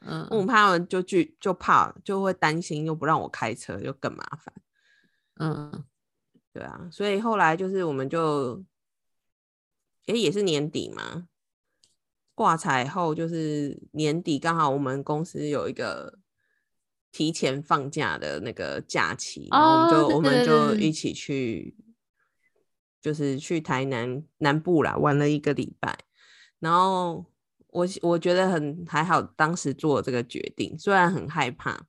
[0.00, 4.54] 嗯，我怕他们就去就怕就会担心，又不让我开车，就更麻烦。
[5.40, 5.84] 嗯，
[6.52, 8.64] 对啊，所以后来就是我们就，
[10.06, 11.26] 诶、也是年底嘛，
[12.34, 16.18] 挂彩后就是年底，刚好我们公司有一个
[17.18, 21.74] 提前放假的那个假期，然后我们就、哦我们就一起去，
[23.02, 25.98] 就是去台南南部啦，玩了一个礼拜，
[26.60, 27.26] 然后
[27.70, 31.88] 我我觉得很还好，当时做这个决定，虽然很害怕，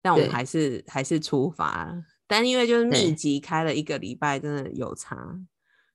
[0.00, 2.04] 但我们还是还是出发了。
[2.28, 5.44] 但因为就是密集开了一个礼拜，真的有差。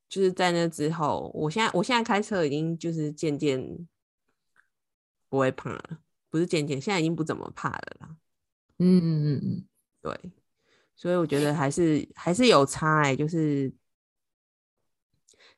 [0.09, 3.87] 就是在那之后，我现在我现在开车已经就是渐渐
[5.29, 5.99] 不会怕了，
[6.29, 8.17] 不是渐渐，现在已经不怎么怕了啦。
[8.79, 9.67] 嗯嗯嗯嗯，
[10.01, 10.31] 对，
[10.95, 13.73] 所以我觉得还是还是有差哎、就是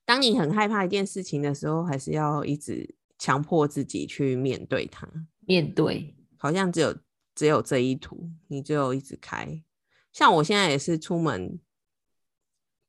[0.06, 5.08] 当你很害怕一件事情的时候，还是要一直强迫自己去面对它。
[5.42, 6.98] 面对，好像只有
[7.36, 9.64] 只有这一途，你只有一直开。
[10.12, 11.60] 像我现在也是出门，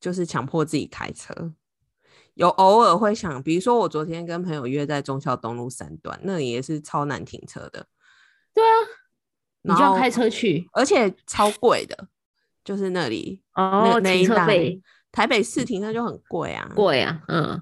[0.01, 1.55] 就是强迫自己开车。
[2.35, 7.87] 有偶尔会想，比如说我昨天跟朋友约在忠孝东路三段，那里也是超难停车的，
[8.55, 8.77] 对啊，
[9.63, 10.69] 你就要开车去。
[10.73, 12.09] 而且超贵的，
[12.65, 14.83] 就是那里哦，停那一带车费。
[15.13, 16.71] 台北市停车就很贵啊。
[16.75, 17.61] 贵啊，嗯，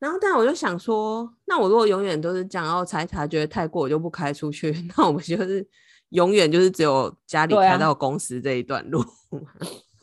[0.00, 5.64] 然后，但我就想说，那我如果永远都是这样，然后觉得太过，我就不开出去， 那我们就是
[6.08, 9.04] 永远就是只有家里开到公司这一段路，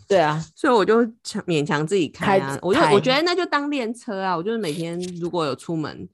[0.08, 6.08] 对啊， 所以我就强勉强自己开啊我就我觉得那就当练车啊，我就是每天如果有出门，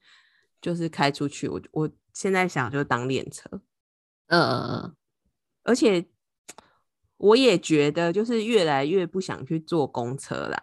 [0.60, 3.48] 就是开出去，我我现在想就当练车，
[4.30, 4.96] 嗯嗯嗯，
[5.66, 6.06] 而且
[7.18, 10.62] 我也觉得就是越来越不想去坐公车啦，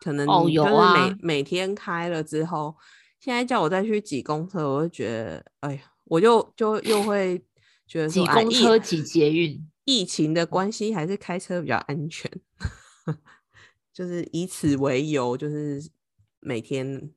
[0.00, 2.76] 可能哦有就是每、啊每天开了之后，
[3.18, 7.42] 现在叫我再去挤公车，我就觉得哎呀，我就就又会
[7.86, 12.30] 觉得说挤公车、挤捷运，疫情的关系，还是开车比较安全，
[13.92, 15.82] 就是以此为由，就是
[16.40, 17.10] 每天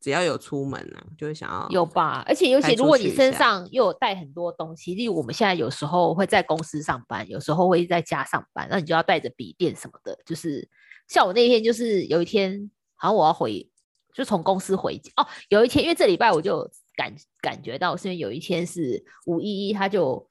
[0.00, 2.22] 只要有出门啊，就会想要有吧？
[2.26, 10.16] 而且尤其如果你身上又有带很多东西，例如我们现在有时候会在公司上班，有时候会在家上班，那你就要带着笔电什么的。
[10.24, 10.68] 就是
[11.08, 13.68] 像我那天，就是有一天，好像我要回，
[14.14, 15.26] 就从公司回家哦。
[15.48, 20.24] 有一天，因为这礼拜我就感感觉到，是因为有一天是五一一，他就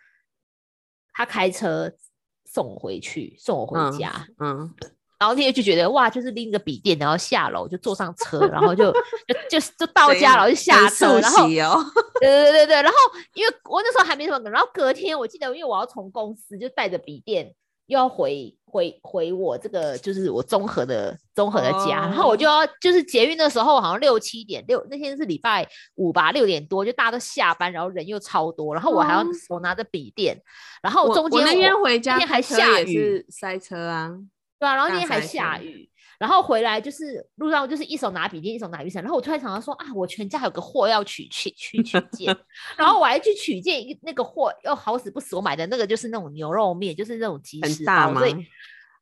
[1.13, 1.91] 他开车
[2.45, 4.27] 送我回去，送我回嗯家。
[4.39, 4.73] 嗯，
[5.19, 8.91] 然后那天就觉得哇，就是拎着笔电，然后下楼就坐上车，然后就
[9.49, 11.47] 就就就到家，然后就下很车，速然后
[12.19, 12.97] 对对对对，然后
[13.33, 17.53] 因为我那时候还没什么，然后隔天我记得，因为我要从公司就带着笔电
[17.87, 25.65] 又要回回回我这个就是我综合的综合的家，然后我就要就是捷运的时候好像六七点六那天是礼拜
[25.95, 29.25] 五吧，六点多就大家都下班，然后人又超多，然后我还要哦。
[29.47, 30.37] 手拿着笔电，
[30.83, 34.11] 然后我中间我那天回家那天还下雨，是塞车啊，
[34.59, 35.89] 对啊，然后那天还下雨，
[36.19, 42.35] 然后回来就是路上就是一手拿笔电，一手拿雨伞，然后我突然想到说啊，我全家有个货要取去去取件，
[42.75, 48.39] 然后我还去取件那个货，又好死不死我买的那个就是那种牛肉面，就是那种即食包，所以吗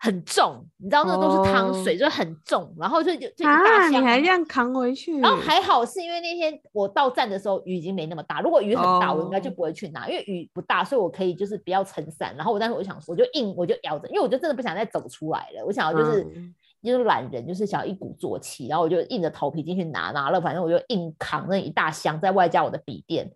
[0.05, 5.19] 很重，你知道那个都是汤水，就很重，然后就就就一大啊，箱，你还这样扛回去？
[5.19, 12.35] 然后还好是因为那天我到站的时候雨已经没那么大，如果雨很大，我应该就哦不会去拿，因为雨不大，所以我可以就是不要撑伞。
[12.37, 16.53] 然后我当时我就想说，我就硬我就咬着，因为我就真的不想再走出来了，我想要就是、嗯
[16.83, 23.27] 就是懒人，就是想要一鼓作气，然后我就硬着头皮进去拿，拿了，反正我就硬扛那一大箱，再外加我的笔电。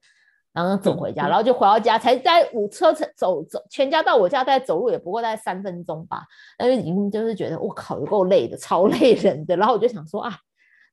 [0.52, 6.24] 然后走回家，然后就回到家，才在五车程走走，全家到我家大概走路也不过大概三分钟吧，
[6.58, 9.56] 但是已经就是觉得我靠，有够累的，超累人的。
[9.56, 10.36] 然后我就想说啊，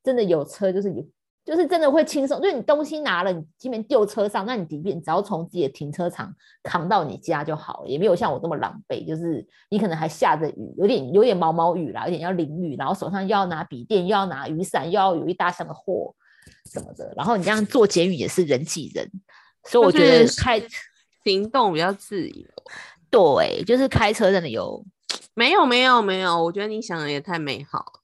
[0.04, 1.02] 真的有车就是有，
[1.44, 6.32] 就是真的会轻松，就是你东西拿了，你即便丢车上，那你即便只要从自己的停车场
[6.62, 16.14] 扛到你家就好了，也没有像我这么狼狈，就是你可能还下着雨，有点有点毛毛雨啦，有点要淋雨，然后手上又要拿笔电，又要拿雨伞，又要有一大箱的货
[16.72, 19.10] 什么的，然后你这样做捷运也是人挤人，
[19.66, 20.62] 所以我就觉得是开
[21.24, 22.46] 行动比较自由。
[23.10, 24.84] 对，就是开车真的有
[25.34, 28.00] 没有没有没有，我觉得你想的也太美好了。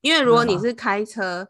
[0.00, 1.48] 因为如果你是开车，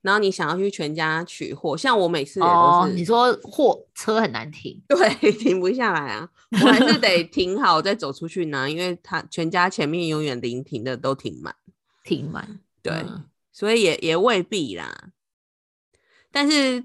[0.00, 11.54] 然后你想要去全家取货，像我每次也哦都，是，你说货车很难停，对， 停不下来啊，我还是得停好再走出去拿，因为他全家前面永远临停的都停满，
[12.02, 15.08] 停满，对，嗯所以也也未必啦。
[16.30, 16.84] 但是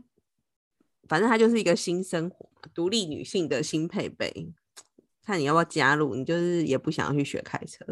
[1.12, 4.54] 反正它就是一个新生活嘛，独立女性的新配备，
[5.26, 6.16] 看你要不要加入。
[6.16, 7.86] 你就是也不想要去学开车，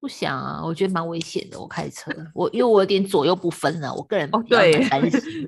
[0.00, 1.60] 不想啊，我觉得蛮危险的。
[1.60, 4.72] 我开车，我因为我有点左右不分了，我个人哦对。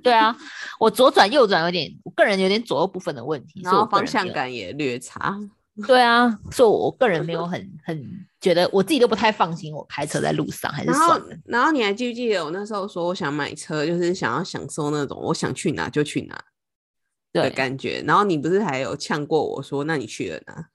[0.01, 0.37] 对啊，
[0.79, 4.07] 我左转右转有点，我个人有点左右不分的问题，然后方。
[4.07, 5.35] 向感也略差。
[5.87, 16.45] 对啊，所以我个人没有很很觉得我自己都不太放心，我开车在路上还是然后算了。，然后你还记不记得我那时候说我想买车，就是想要享受那种我想去哪就去哪
[17.33, 18.05] 的，感觉。
[18.07, 20.69] 然后你不是还有呛过我说，那你去了哪？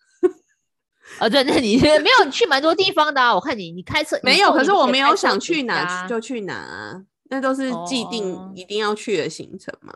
[1.20, 3.34] 啊， 对，那你没有你去蛮多地方的啊。
[3.34, 9.94] 我看你你开车没有，可是我没有想去去哪就去哪啊，那都是既定哦一定要去的行程嘛。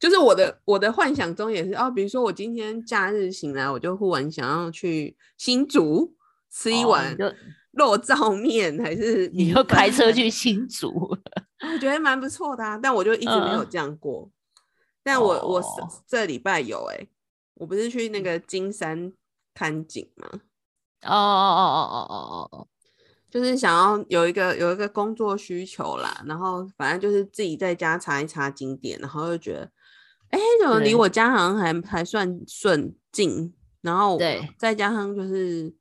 [0.00, 6.16] 就是我的我的幻想中也是哦，比如说我今天假日醒来，我就忽然想要去新竹
[6.50, 7.16] 吃一哦碗
[7.72, 10.88] 肉燥面，还是你米就开车去新竹，
[11.72, 13.68] 我觉得蛮不错的啊，但我就一直没有嗯。
[13.70, 14.30] 这样过。
[15.02, 15.62] 但我我
[16.06, 17.06] 这礼拜有哎、
[17.54, 19.12] 我不是去那个金山
[19.54, 20.28] 看景吗？
[21.02, 22.16] 哦哦哦哦哦
[22.50, 22.68] 哦哦，
[23.30, 29.70] 就是想要有一个有一个工作需求啦，然后反正就是自己在家查一查景点，然后就觉得，
[30.30, 34.46] 哎、怎么离我家好像还还算顺近，然后对。
[34.58, 35.72] 再加上就是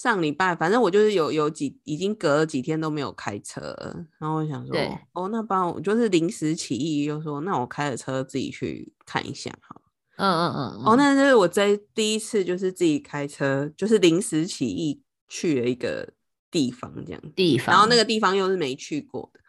[0.00, 4.74] 上礼拜，反正我就是有有几已经隔了几天都没有开车了，然后我想说，
[5.12, 9.82] 哦，那不然我就是临时起意，就说那我开着车自己去看一下好了。
[10.16, 10.96] 嗯嗯嗯，哦，嗯。
[10.96, 16.08] 那这是我在第一次就是自己开车，就是临时起意去了一个
[16.50, 17.58] 地方这样，地。
[17.58, 19.40] 方，然后那个地方又是没去过的，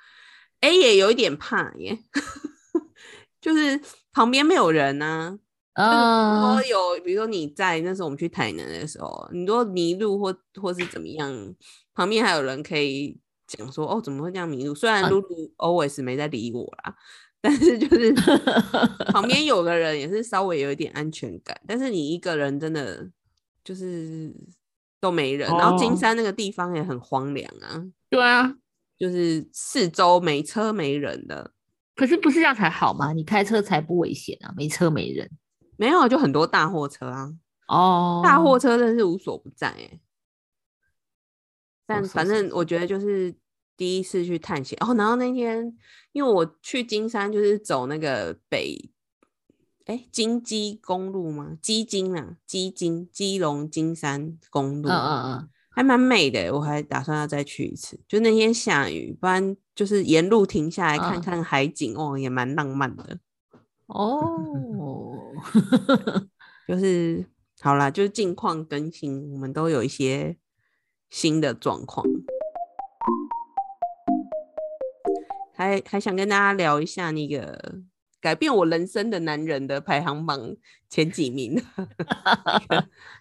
[0.60, 1.98] 哎、也有一点怕耶，
[3.40, 3.80] 就是
[4.12, 5.02] 旁边没有人
[5.76, 6.42] 呐、就是嗯。
[6.42, 6.64] 说
[6.98, 11.56] 有，比如说你在那时候我们去台南的时候，你说迷路或或是怎么样，
[11.94, 13.18] 旁边还有人可以
[13.48, 14.74] 讲说哦怎么会这样迷路？
[14.76, 15.52] 虽然嗯露露。
[15.58, 16.96] always 没在理我啦，
[17.42, 18.12] 但是就是
[19.12, 23.10] 旁边有个人也是稍微有一点安全感，但是你一个人真的
[23.64, 24.34] 就是
[25.00, 25.96] 都没人，然后金哦。
[25.96, 28.54] 山那个地方也很荒凉啊，对啊，
[28.98, 31.52] 就是四周没车没人的，
[31.96, 33.14] 可是不是这样才好吗？
[33.14, 35.30] 你开车才不危险啊，没车没人
[35.82, 37.34] 没有就很多大货车啊。
[37.68, 40.00] 哦，大货车真的是无所不在哎、
[41.88, 43.34] 但反正我觉得就是
[43.76, 45.76] 第一次去探险哦，然后那天
[46.12, 48.92] 因为我去金山就是走那个北
[49.86, 51.58] 哎金鸡公路吗？
[51.64, 58.00] 基金啊，基金基隆金山公路，嗯嗯嗯，还蛮美的欸，我还打算要再去一次。
[58.08, 63.18] 就那天下雨，不然就是沿路停下来看嗯看海景，哦，也蛮浪漫的。
[63.94, 65.34] 哦，
[66.68, 67.26] 就是
[67.60, 70.38] 好啦，就是近况更新，我们都有一些
[71.10, 72.06] 新的状况。
[75.54, 77.76] 还还想跟大家聊一下那个
[78.20, 80.56] 改变我人生的男人的排行榜
[80.90, 81.62] 前几名，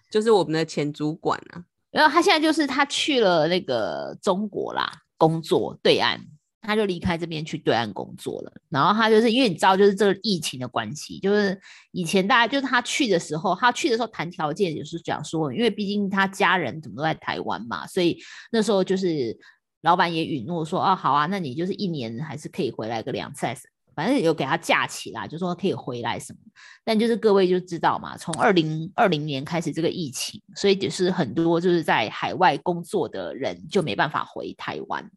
[0.09, 1.65] 就是我们的前主管啊。
[1.91, 6.21] 然后他现在就是他去了那个中国啦，工作对岸。
[6.61, 11.59] 他就离开这边去对岸工作了，然后他就是因为你知道，就是这个疫情的关系，就是
[11.91, 18.17] 以前大家就是他去的时候，他去的时候谈条件也是讲说，因为毕竟他家人怎么都在台湾嘛，所以
[18.51, 19.35] 那时候就是
[19.81, 23.47] 老板也允诺说，哦好啊，那你就是一年还是可以回来个两次，
[23.95, 26.39] 反正有给他假期啦，就说可以回来什么。
[26.85, 35.09] 但就是各位就知道嘛，从二零二零年开始这个疫情，所以就是很多就是在海外工作的人就没办法回台湾。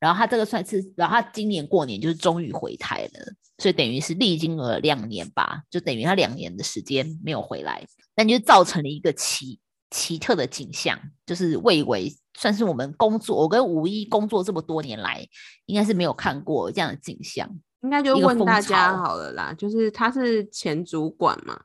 [0.00, 15.22] 然后他这个算是，然后他今年过年就是终于回台了，所以等于是历经了两年吧，就等于他两年的时间没有回来，但就造成了一个奇奇特的景象，就是魏为算是我们工作，我跟五一工作这么多年来，
[15.66, 17.46] 应该是没有看过这样的景象。
[17.82, 21.60] 应该就问大家好了啦，就是他是前主管嘛，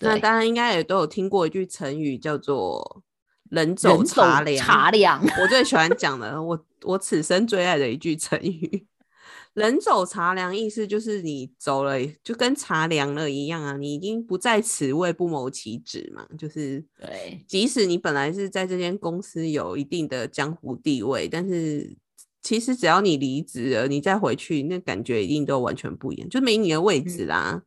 [0.00, 3.02] 那大家应该也都有听过一句成语叫做。
[3.50, 5.22] 人走茶凉，茶凉。
[5.40, 8.86] 我最喜欢讲的，我我此生最爱的一句成语
[9.54, 16.26] “人走茶凉”，意思就是你走了，就跟茶凉了一样啊，你已经不在此位，不谋其职嘛。
[16.36, 21.96] 就是对，即使你本来是在这间公司有一定的江湖地位，但是
[22.42, 27.62] 其实只要你离职了，你再回去，那感觉一定都完全不一样，就没你的位置啦。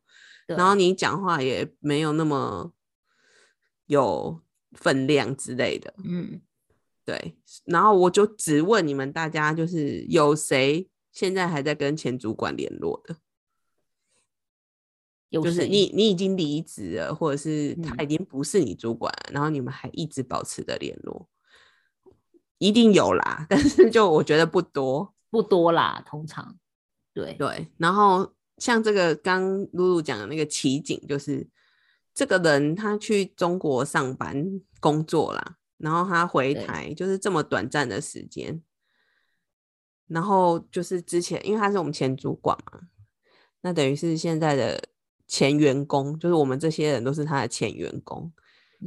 [0.45, 2.71] 然后你讲话也没有那么
[3.87, 4.41] 有。
[4.73, 6.41] 分量之类的，嗯，
[7.03, 7.35] 对。
[7.65, 13.15] 然后我就只问你们大家，就是有谁现在还在跟前主管联络的？
[15.29, 21.27] 有就是你，你已经离职了，或者是他已经不是你主管，然后你们还一直保持着联络，
[22.59, 23.45] 一定有啦。
[23.49, 26.03] 但是就我觉得不多，不多啦。
[26.05, 26.57] 通常，
[27.13, 27.67] 对对。
[27.77, 29.43] 然后像这个刚
[29.73, 31.47] 露露讲的那个奇景，就是。
[32.19, 38.61] 这个人他去中国上班工作啦，然后他回台就是这么短暂的时间，
[40.05, 42.81] 然后就是之前因为他是我们前主管嘛，
[43.61, 44.89] 那等于是现在的
[45.27, 48.29] 前员工，就是我们这些人都是他的前员工，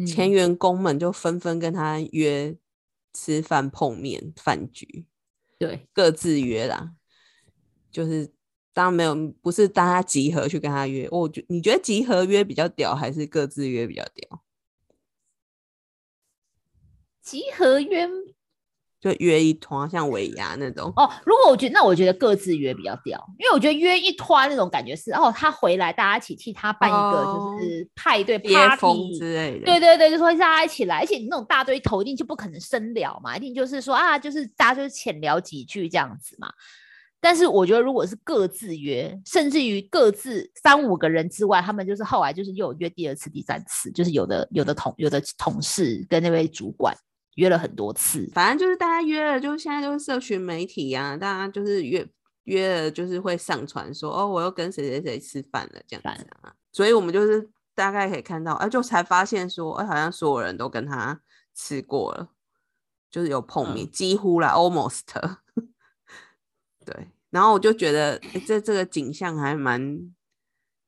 [0.07, 2.55] 前员工们就纷纷跟他约
[3.15, 5.07] 吃饭碰面饭局，
[5.59, 6.93] 对，各自约啦，
[7.91, 8.35] 就是。
[8.75, 11.07] 当然没有，不是大家集合去跟他约。
[11.11, 14.43] 我觉你觉得集合约比较屌，还是各自约比较屌？
[17.21, 18.09] 集合约
[19.01, 20.93] 就约一团，像尾牙那种。
[20.97, 29.67] 哦，如果我觉得，那我觉得各自约比较屌，因为我觉得约一团那种感觉是，哦，他回来，大家一起替他办一个就是派对 party 之类的。
[29.67, 36.53] 对对对，就说大家一起来，而且你那种大堆头一定就不可能深聊嘛，一定就是说啊，就是大家就是浅聊几句这样子嘛。
[37.25, 46.93] 但是我觉得，如果是各自约，甚至于各自三五个人之外，他们就是后来就是又约第二次、第三次，就是有的有的同有的同事跟那位主管
[47.37, 52.05] 约了很多次，反正就是大家约了，就现在就是社群媒体啊，大家就是约
[52.43, 61.21] 约了，就是会上传说哦，我又跟谁谁谁吃饭了这样子啊，所以我们就是大概可以看到，哎，就才发现说，哎，好像所有人都跟他
[61.55, 62.31] 吃过了，
[63.09, 65.03] 就是有碰面，几乎啦，almost。
[66.85, 70.13] 对，然后我就觉得这这个景象还蛮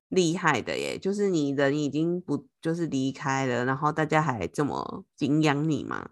[0.09, 6.11] 厉害的耶，就是你人已经不就是离开了，然后大家还这么敬仰你吗？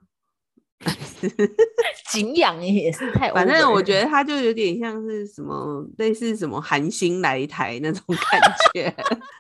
[2.11, 3.31] 敬仰也是太……
[3.33, 8.41] 反正我觉得他就有点像是什么类似什么韩星来台那种感
[8.75, 8.93] 觉，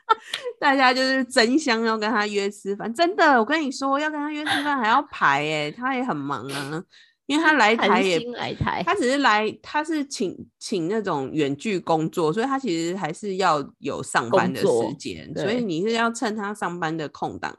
[0.61, 2.93] 大家就是争相要跟他约吃饭。
[2.95, 6.85] 真的，我跟你说，要跟他约吃饭还要排哎，他也很忙啊。
[7.33, 17.57] 因为他来台也，来台，他只是来，他是请请那种远距工作，所以他其实还是要有上班的时间，所以你是要趁他上班的空档，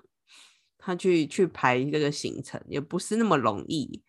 [0.78, 4.03] 他去去排这个行程，也不是那么容易。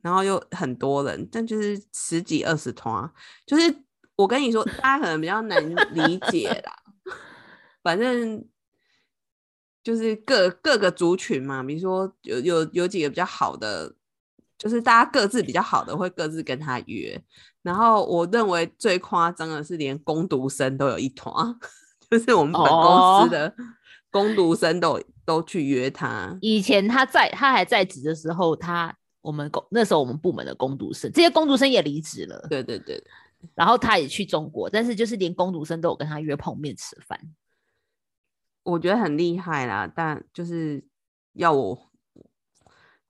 [0.00, 3.10] 然后又很多人，但就是十几二十团，
[3.44, 3.82] 就是
[4.14, 6.72] 我跟你说，大家可能比较难理解啦。
[7.82, 8.46] 反正
[9.82, 13.96] 就是各各个族群嘛，比如说有有有几个比较好的。
[14.60, 17.18] 就是大家各自比较好的会各自跟他约，
[17.62, 21.32] 然后我认为最夸张的是连攻读生都有一团，
[22.10, 23.54] 就是我们本公司的
[24.10, 26.36] 攻读生都都去约他。
[26.42, 32.46] 以前他在他还在职的时候，他我们公那时候我们部门的攻读生，这些攻读生也离职了。
[32.50, 33.02] 对对对，
[33.54, 37.18] 然后他也去中国，但是就是连攻读生都有跟他约碰面吃饭，
[38.62, 39.90] 我觉得很厉害啦。
[39.96, 40.84] 但就是
[41.32, 41.89] 要我。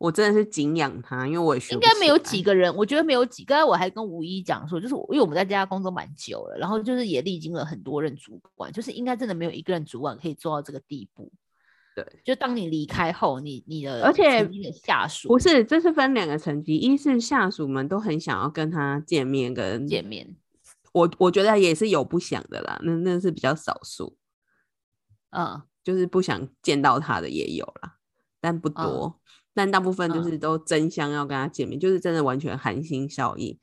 [0.00, 3.44] 我真的是敬仰他，因为我也学应该没有几个人，我觉得没有几。
[3.44, 11.30] 刚才我还跟吴一讲说，就是因为我们在这家工作蛮久了，然后就是也历经了很多任主管，就是应该真的没有一个人主管可以做到这个地步。
[11.94, 20.34] 对，就当你离开后，你你的而且曾经的下属不是，这是分两个层级，一是下属们都很想要跟他见面，跟见面，
[20.92, 24.16] 我我觉得也是有不想的啦，那那是比较少数，
[25.30, 27.96] 嗯，就是不想见到他的也有啦，
[28.40, 29.20] 但不嗯多，
[29.54, 33.58] 但大部分就嗯是都争相要跟他见面，就是真的完全寒心效应。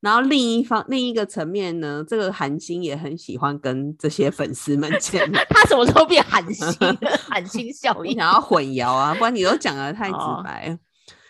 [0.00, 6.96] 然后另一方另一个层面呢，这个韩星也很喜欢跟这些粉丝们见面， 他什么时候变寒心 了？
[7.28, 10.78] 寒心效应，我想要混淆啊，不然你都讲的 太直哦白了。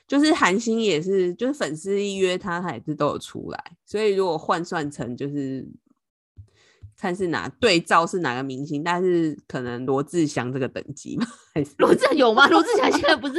[0.09, 3.63] 就是韩星也是，就是粉丝一约他，他也是都有出来。
[3.87, 5.67] 所以如果换算成就是
[7.03, 12.47] 看是哪对照是哪个明星，但是可能罗志祥这个等级嘛，还是罗志祥有吗？
[12.47, 13.35] 罗志祥现在不是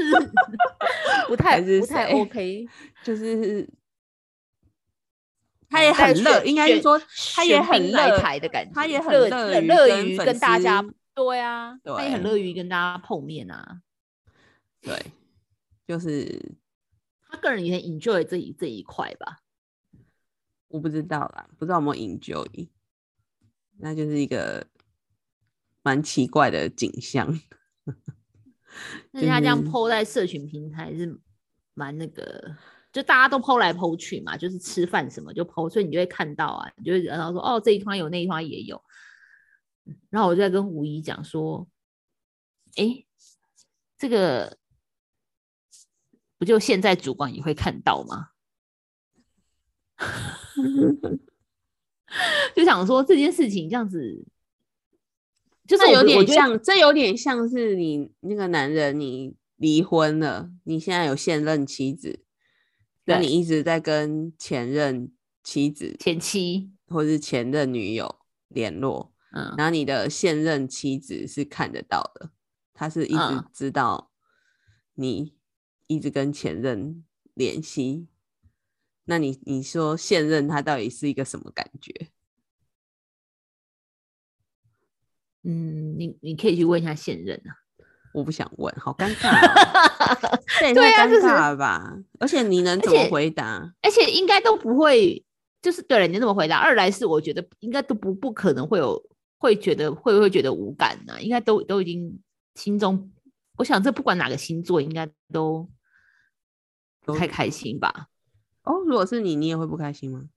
[1.30, 2.68] 不太还是不太 OK，
[3.05, 3.66] 就是
[5.70, 7.01] 他也很乐，应该是说
[7.34, 10.84] 他也很乐台的感觉，他也很乐乐于跟大家
[11.16, 13.80] 对啊，他也很乐于跟大家碰面啊。
[14.82, 14.93] 对，
[15.88, 16.57] 就是
[17.30, 19.38] 他个人也很 enjoy 这一这一块吧。
[20.68, 22.68] 我不知道啦，不知道有没有 enjoy，
[23.80, 24.67] 那就是一个
[25.82, 27.34] 蛮奇怪的景象。
[27.86, 27.93] 就
[29.11, 31.19] 但是他这样抛在社群平台是
[31.76, 32.55] 蛮那个，
[32.91, 38.84] 就大家都 PO 来 PO 去嘛，就是吃饭什么就 PO，所以你就会看到啊，你就会然后说哦这一团有那一团也有，
[40.09, 41.67] 然后我就在跟吴怡讲说，
[42.76, 43.05] 哎，
[43.97, 44.57] 这个
[46.39, 48.30] 不就现在主管也会看到吗？
[52.55, 54.26] 就想说这件事情这样子，
[55.68, 62.24] 就是有点像，这有点像是你那个男人，你离婚了，你现在有现任妻子，
[63.05, 65.11] 那你一直在跟前任
[65.43, 72.32] 妻子前妻，或是前任女友联络，嗯，然后你的现任妻子是看得到的，
[72.74, 74.11] 她是一直嗯知道
[74.95, 75.34] 你
[75.88, 77.03] 一直跟前任
[77.34, 78.07] 联系。
[79.06, 81.91] 那你你说现任他到底是一个什么感觉？
[85.43, 87.51] 嗯，你你可以去问一下现任啊。
[88.14, 91.97] 我不想问，好尴 尬、哦，这也太尴对啊就是尬吧？
[92.20, 93.74] 而且你能怎么回答？
[93.82, 95.26] 而且应该都不会，
[95.64, 96.58] 就是对了，你怎么回答。
[96.60, 99.04] 二来是我觉得应该都不不可能会有
[99.39, 102.22] 会觉得会会觉得无感啊、应该都都已经
[102.54, 103.12] 心中，
[103.58, 105.68] 我想这不管哪个星座应该都
[107.01, 108.10] 不都太开心吧。
[108.64, 110.30] 哦，如果是你，你也会不开心吗？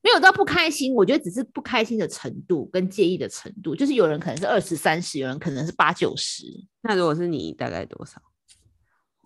[0.00, 6.44] 没有到不开心，我觉得只是不开心的程度跟介意的程度，就是有人可能是二十三十，有人可能是八九十。
[6.82, 8.22] 那如果是你，大概多少？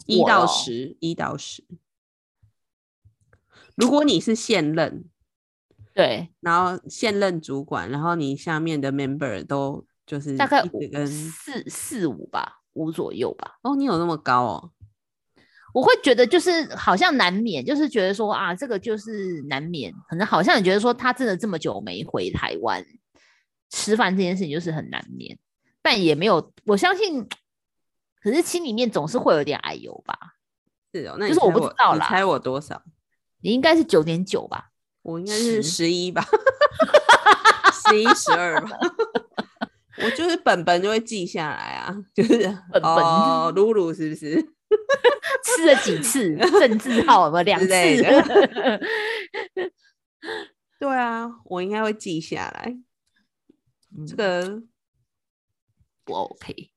[0.06, 1.62] 一到哦十，一到十。
[3.76, 5.04] 如果你是现任，
[5.94, 13.58] 对，然后现任主管，然后你下面的 member 都就是大概五跟四四五吧，五左右吧。
[13.62, 14.72] 哦，你有那么高哦？
[15.72, 22.84] 我会觉得就是好像难免，就是觉得说啊，这个就是难免，可能好像你觉得说他真的这么久没回台湾
[23.70, 25.38] 吃饭这件事情就是很难免，
[25.80, 27.26] 但也没有，我相信，
[28.22, 30.18] 可是心里面总是会有点哎呦吧。
[30.92, 32.82] 是哦，那就是我不知道啦你猜我多少？
[33.40, 34.68] 你应该是九点九吧？
[35.00, 36.22] 我应该是十十一吧，
[37.72, 38.78] 十一十二吧。
[40.04, 42.38] 我就是本本就会记下来啊，就是
[42.70, 44.36] 本本哦，露露是不是？
[45.44, 47.72] 吃了几次政治号有没有两之次？
[50.78, 52.76] 对啊，我应该会记下来。
[54.06, 54.62] 这嗯个
[56.04, 56.70] 不 OK，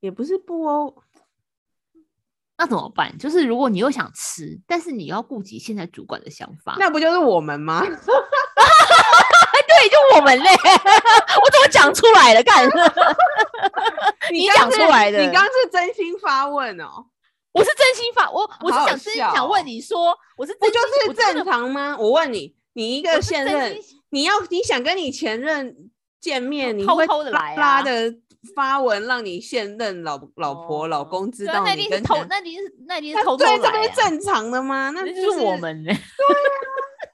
[0.00, 1.02] 也不是不哦，
[2.56, 3.16] 那怎么办？
[3.18, 7.82] 就是如果你又想吃，但是你要顾及现在主管的想法，那不就是我们吗？
[9.80, 12.42] 对，就我们嘞， 我怎么讲出来了？
[12.42, 12.68] 干，
[14.32, 15.18] 你讲出来的。
[15.20, 17.06] 你刚是真心发问哦，
[17.52, 21.96] 我是真心发，我我是想真心想问哦你说，我是不真心就是正常吗？
[21.98, 23.76] 我问你，你一个现任，
[24.10, 25.74] 你要你想跟你前任
[26.20, 27.56] 见面，你偷会偷的来啊。
[27.56, 28.14] 拉的
[28.54, 34.90] 发文让你现任老老婆、老哦公知道你跟前那一定是那你是偷偷对，这是正常的吗？
[34.94, 35.96] 那那就就是我们嘞。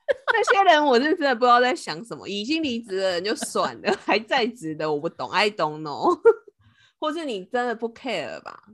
[0.33, 2.29] 那些人，我是真的不知道在想什么。
[2.29, 6.19] 已经离职的人就算了，还在职的我不懂，I don't know。
[6.99, 8.65] 或是你真的不 care 吧？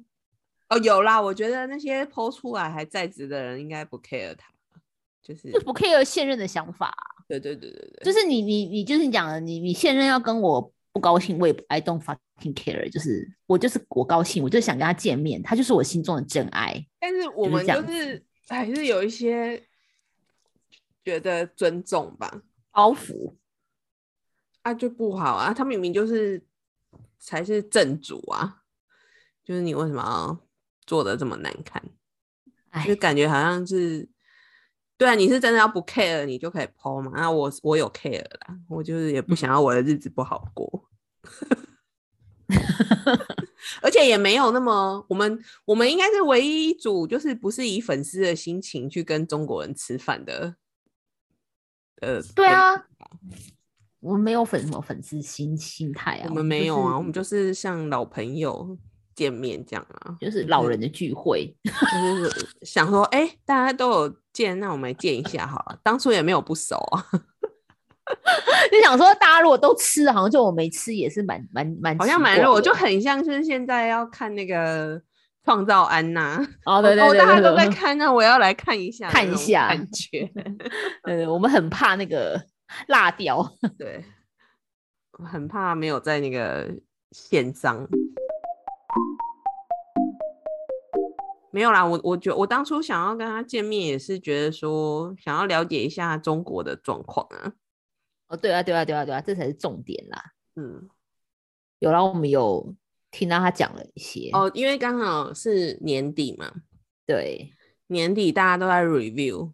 [0.69, 4.51] 哦，有啦，我觉得那些抛出来还在职的人应该不 care 他，
[5.23, 6.95] 就是就不 care 现任的想法，
[7.29, 16.87] 对对对对对，就是你你你就是你讲的，你你现任要跟我不高兴，我也 I don't fucking care，就是我就是我高兴，我就想跟他见面，他就是我心中的真爱。
[17.01, 19.63] 但是我们就是还是有一些
[21.05, 23.35] 觉得尊重吧，包袱
[24.63, 26.45] 啊就不好啊，他明明就是
[27.19, 28.63] 才是正主啊，
[29.45, 30.39] 就是你为什么要
[30.87, 31.83] 做的这么难看？
[32.87, 34.09] 就感觉好像是。
[34.99, 37.11] 对啊，你是真的要不 care，你就可以剖嘛。
[37.17, 40.89] 那我我有 care 啦，我就是也不想要我的日子不好过，
[43.83, 50.55] 而且也没有那么我们我们应该是唯一一组，就是不是以粉丝的心情去跟中国人吃饭的。
[52.03, 52.75] 呃，对啊，
[54.01, 58.77] 我们没有粉什么粉丝心心态啊，我们没有啊，我们就是像老朋友。
[59.15, 65.79] 见面这样啊，就是老人的聚会， 就是想说，哎，大家都有见，那我们见一下好了。
[65.83, 67.07] 当初也没有不熟啊，
[68.73, 74.99] 就想说，大家如果都吃，好像就我没吃，也是蛮蛮蛮，好像蛮弱，就很像是现在要看那个
[75.45, 80.31] 《创造安娜》哦，对对对，大家都在看，那我要来看一下，看一下感觉。
[81.05, 82.41] 对，我们很怕那个
[82.89, 84.05] 辣掉， 对，
[85.13, 86.71] 很怕没有在那个
[87.11, 87.87] 线上。
[91.51, 97.53] 没有啦，我我觉我当初想要跟他见面，也是觉得说想要了解一下中国的状况啊。
[98.29, 100.33] 哦，对啊，对啊，对啊，对啊，这才是重点啦。
[100.57, 100.89] 嗯，
[101.81, 102.75] 有啦，我们有
[103.13, 106.53] 听到他讲了一些哦，因为刚好是年底嘛，
[107.07, 107.55] 对，
[107.87, 109.53] 年底大家都在 review，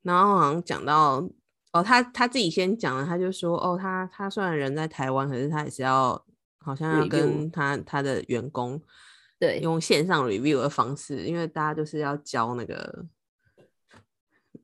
[0.00, 1.28] 然后好像讲到
[1.72, 6.24] 哦，他他自己先讲了，他就说哦，他他虽然人在台湾，可是他也是要
[6.58, 8.80] 好像要跟他他的员工。
[9.40, 13.04] 对，用线上 review 的方式，因为大家就是要交那个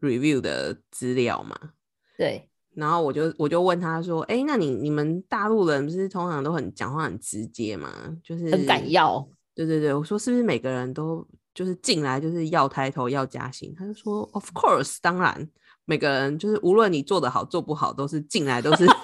[0.00, 1.72] review 的资料嘛。
[2.16, 7.90] 对，然后我就我就问他说：“哎，那你你们大陆人不是通常都很讲话很直接嘛？
[8.22, 13.74] 就是很敢要。”对对对，我说是不是每个人都就是进来就是要抬头要加薪？
[13.76, 15.48] 他就说：“Of course，当然，
[15.84, 18.86] 每个人就是无论你做的好做不好，都是进来都是。”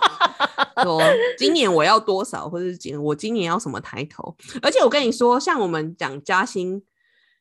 [0.83, 1.01] 说
[1.39, 4.37] 今年我要多少，或者是今我今年要什么抬头？
[4.62, 6.83] 而且我跟你说，像我们讲加薪，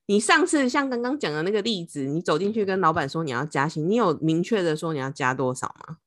[0.05, 5.97] 你上次像刚刚讲的那个例子，你走进去跟老板说你要加薪，你有明确的说你要加多少吗？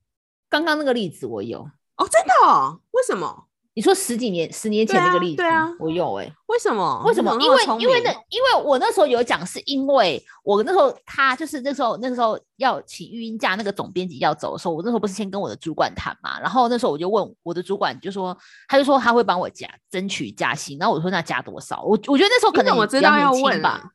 [0.48, 1.60] 刚刚那个例子我有
[1.96, 2.80] 哦，真的？
[2.92, 3.44] 为什么？
[3.74, 7.00] 你说十几年、十年前那个例子，对啊，我有哎，为什么？
[7.04, 7.32] 为什么？
[7.40, 18.36] 因为因为那因为我那时候有讲，是因为我那时候他就是那时候那个时候要请育婴假，那个总编辑要走的时候，我那时候不是先跟我的主管谈嘛，然后那时候我就问我的主管，就说
[18.66, 21.80] 他就说他会帮我加争取加薪，然后我说那加多少？
[21.82, 23.92] 我我觉得那时候可能我知道要问吧。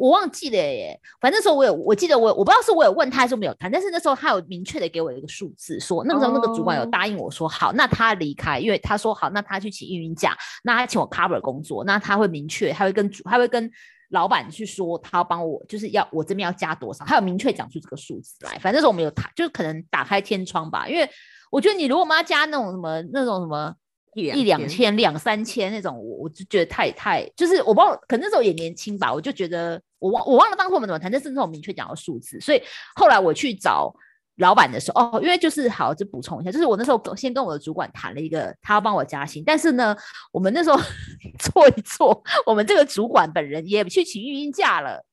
[0.00, 10.34] 我忘记了耶，反正那时候我有，我记得我我不知道是我有问他还是没有谈，但是那时候他有明确的给我一个数字，说那个时候那个主管有答应我说好，那他离开，因为他说好，那他去请运营假，
[10.64, 13.70] 那他请我 cover 工作，那他会明确，他会跟主，他会跟
[14.08, 18.52] 老板去说，他要帮我，就是要我这边要加多少，他有明确讲出这个数字来。
[18.52, 21.06] 反正那时候我们有谈，就是可能打开天窗吧，因为
[21.50, 23.74] 我觉得你如果我们要加那种什么那种什么。
[24.14, 32.62] 一两千、两三千那种，我我就觉得太太，就是我不知道，可能那时候也年轻吧，我就觉得我忘我忘了当初我们怎么谈，但是那时候明确讲了数字，所以
[32.96, 33.94] 后来我去找
[34.36, 39.96] 老板的时候，哦，因为就是好，就补充一下，就是我那时候先跟我的主管谈了一个，他要帮我加薪，但是呢，
[40.32, 40.80] 我们那时候
[41.38, 45.04] 做一做，我们这个主管本人也去请育婴假了，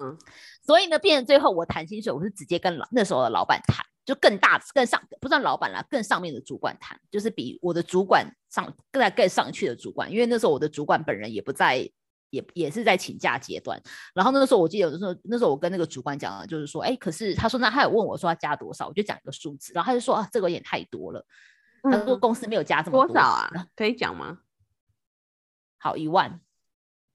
[0.00, 0.16] 嗯，
[0.66, 3.84] 所以呢，变成最后我谈薪水，我是直接跟老那时候的老板谈。
[4.04, 11.76] 就更大、更上，不算老板啦，更上面的主管谈，就是比我的主管上更在更上去的主管，因为那时候我的主管本人也不在，
[12.30, 13.80] 也也是在请假阶段。
[14.14, 21.24] 然后那个时候我记得有的时候，那时候我跟那个主管讲了，就是说，哎，可是他说那他有问我说要加多少，我就讲一个数字，然后他就说啊，这个有点太多了。
[21.82, 23.50] 他说公司没有加这么多少啊？
[23.76, 24.38] 可以讲吗？
[25.78, 26.40] 好，一万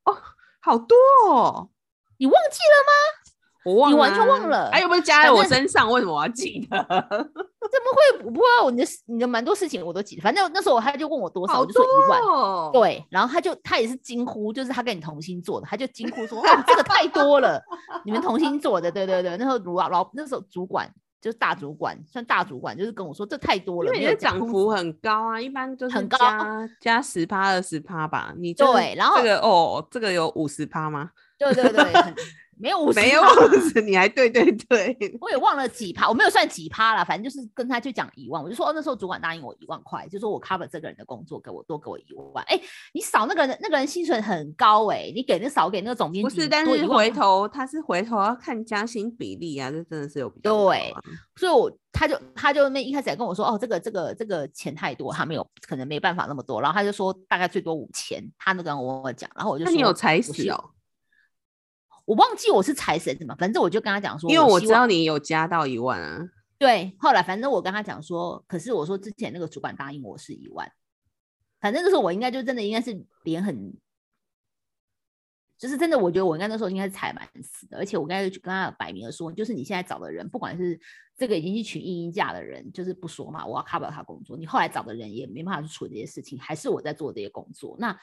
[0.06, 0.16] 哦，
[0.60, 0.96] 好多
[1.28, 1.72] 哦，
[2.18, 3.19] 你忘记了吗？
[3.66, 6.78] 我忘了，你完全忘了，哎，又不是加在我身上，为什么我要记得？
[7.70, 8.72] 怎么会不会？
[8.72, 17.62] 你的你的蛮多事情我都记得，反正那时候他就问我多少，我就说一万，对，然后他就他也是惊呼，就是他跟你同星座的，他就惊呼说， 这个太多了，
[18.06, 20.90] 你们同星座的，对对对，那时候老老那时候主管
[21.22, 26.18] 就是大主管，算大主管，就是跟我说这太多了，因为涨幅很高啊，一般就是很高，
[26.82, 31.12] 加十趴二十趴吧，你对，然后这个哦，这个有五十趴吗？
[31.38, 31.84] 对对对。
[32.60, 42.04] 没有五十，没有五十，你还对对对，我也忘了几趴，我没有算几趴了，反正就是跟他就讲一万，我就说哦，那时候主管答应我一万块，就说我 cover 这个人的工作，给我多给我一
[42.34, 42.44] 万。
[42.50, 42.60] 哎，
[42.94, 50.94] 你少那个人，那个人薪水很高哎，你给那少给那个总编辑不是，但是回头他是回头要看加薪比例啊，这真的是有比较对，
[51.38, 60.72] 所以我他就他就那一开始跟我说哦，这个这个这个钱太多，他没有可能没办法那么多，然后他就说大概最多五千，他那跟我讲，然后我就说你有才死哦。
[62.10, 66.28] 我忘记我是财神怎么，反正我就跟他讲说，因为我知道你有加到一万啊。
[66.58, 70.72] 对，后来反正我跟他讲说，可是我说之前那个主管答应我是一万，
[71.62, 73.72] 反正那时候我应该就真的应该是脸很，
[75.56, 80.80] 就是真的，我觉得我应该那时候应该是踩蛮死的，而且我应该去跟他摆明了说，就是你现在找的人，不管是
[81.16, 87.96] 这个已经去取育婴假的人，就是不说嘛，我要 cover 他工作，你后来找的人也没办法去处理这些事情，还是我在做这些工作，那。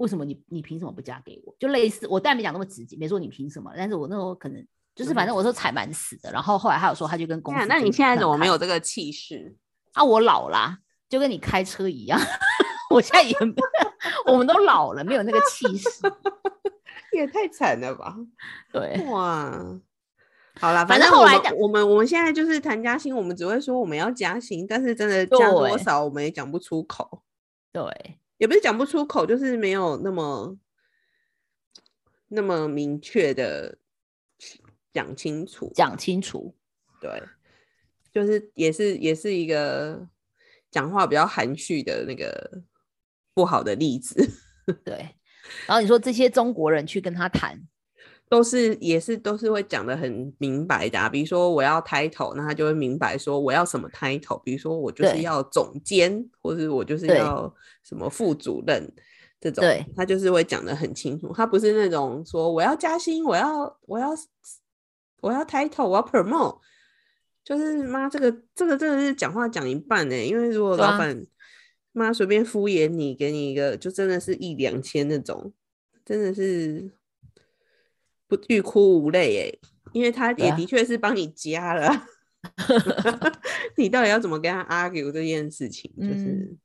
[0.00, 1.54] 为什么你你凭什么不嫁给我？
[1.58, 6.32] 就类似我当然没讲那么直接，没说你凭什么，但是我那时候可能就是反正我说踩蛮死的。
[6.32, 9.54] 然后后来他有说他就跟公司，那你现在怎么没有这个气势
[9.92, 10.02] 啊？
[10.02, 10.78] 我老啦，
[11.08, 12.18] 就跟你开车一样，
[12.90, 13.36] 我现在也
[14.24, 16.00] 我们都老了，没有那个气势，
[17.12, 18.16] 也太惨了吧？
[18.72, 19.52] 对，哇，
[20.58, 27.22] 好了，反正后来我们我们现在就是谈加薪，我们只会说我们要加薪，但是真的加多少我们也讲不出口。
[27.70, 28.19] 对。
[28.40, 30.56] 也不是讲不出口，就是没有那么
[32.28, 33.76] 那么明确的
[34.94, 36.56] 讲清楚，讲清楚，
[37.02, 37.22] 对，
[38.10, 40.08] 就是也是也是一个
[40.70, 42.62] 讲话比较含蓄的那个
[43.34, 44.26] 不好的例子，
[44.84, 44.96] 对。
[45.66, 47.60] 然后你说这些中国人去跟他谈。
[48.30, 57.52] 都是也是都是会讲的很明白的，啊比如说我要 title，那他就会明白说我要什么 title，比如说我就是要总监，或者我就是要
[57.82, 58.88] 什么副主任
[59.40, 59.64] 这种，
[59.96, 64.10] 他就是会讲的很清楚，他不是那种说我要加薪，我要我要
[65.22, 66.60] 我要 title，我要 promote，
[67.42, 71.20] 就是妈这个这个真的是讲话讲一半呢，因为如果老板
[71.90, 75.52] 妈随便敷衍你，给你一个就真的是一两千那种，
[76.04, 76.92] 真的是。
[78.30, 82.06] 不欲哭无泪哎，因为他也的确是帮你加了，
[83.76, 85.92] 你到底要怎么跟他 argue 这件事情？
[85.98, 86.56] 就是，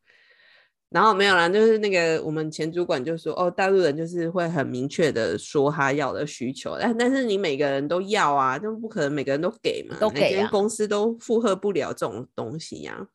[0.90, 13.08] 然后没有啦，就是那个我们前主管就说，哦，大陆人就是会很明确的说他要的需求，但但是你每个人都要啊，就不可能每个人都给嘛，都给啊，公司都负荷不了这种东西呀。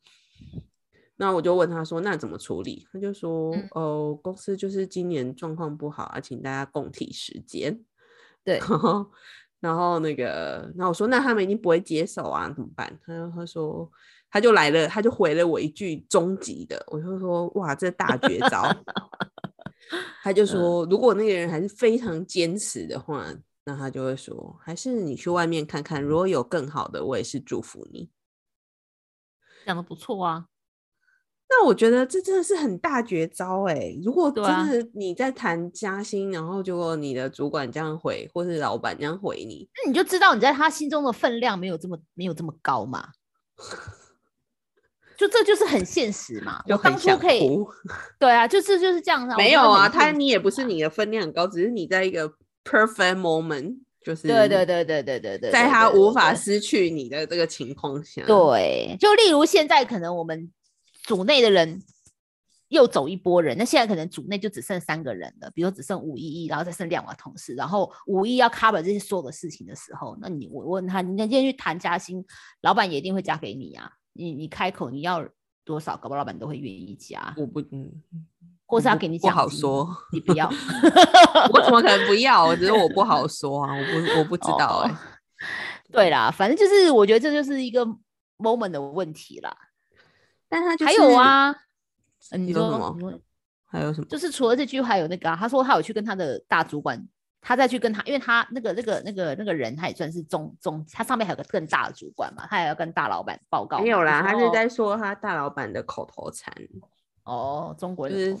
[1.15, 2.85] 那我就问他说，那怎么处理？
[2.91, 7.79] 他就说，哦，公司就是今年状况不好啊，请大家共体时间。
[8.43, 8.59] 对，
[9.59, 12.99] 然后那个，然后我说，那他们一定不会接受啊，怎么办？
[13.05, 13.89] 他他说，
[14.29, 18.63] 他就来了，他就回了我一句终极的，我就说，哇，这大绝招。
[20.23, 23.25] 他就说，如果那个人还是非常坚持的话，
[23.65, 28.09] 那他就会说，还是你去外面看看，如果有更好的，我也是祝福你。
[29.65, 30.47] 讲的不错啊。
[31.53, 33.93] 那我觉得这真的是很大绝招哎！
[34.01, 43.09] 如果真的你在谈加薪，然后结果你的主管这样回，或是老板这样回你，那你就知道你在他心中的分量没有这么没有这么高嘛？
[45.17, 46.63] 就这就是很现实嘛！
[46.69, 47.41] 我当初可以，
[48.17, 49.27] 对啊，就是就是这样。
[49.35, 52.29] 没有啊，他你也不是你的分量很高，只是你在一个
[52.63, 60.49] perfect moment，就是对对对对对对对，在他无法失去你的这个情况下，对，就例如现在可能我们。
[61.03, 61.81] 组内的人
[62.69, 72.23] 又走一波人，那现在可能组内就只剩三个人了，比如说只剩五一一，然后再剩两个同事，然后五一要 cover 这些所有的事情的时候，那你我问他，你今天去谈加薪，
[72.61, 73.91] 老板也一定会加给你啊。
[74.13, 75.27] 你你开口你要
[75.65, 77.33] 多少，搞不好老板都会愿意加。
[77.37, 77.91] 我不嗯，
[78.65, 80.47] 或是要给你不好说，你不要，
[81.51, 82.45] 我怎么可能不要？
[82.45, 84.95] 我觉得我不好说啊，我不我不知道哎。
[85.91, 87.85] 对啦，反正就是我觉得这就是一个
[88.37, 89.55] moment 的问题啦。
[90.51, 91.55] 但他还有啊，
[92.37, 93.19] 你说什么？
[93.65, 94.07] 还有什么？
[94.07, 97.01] 就是除了这句，还有那个，啊他说他有去跟他的大主管，
[97.39, 103.79] 他再去跟他，因为他那个那个那个那个人，他也算是中中，他上面还有个更大的主管嘛，他也要跟大老板报告。
[103.79, 106.53] 没有啦，他是在说他大老板的口头禅。
[107.23, 108.37] 哦，中国人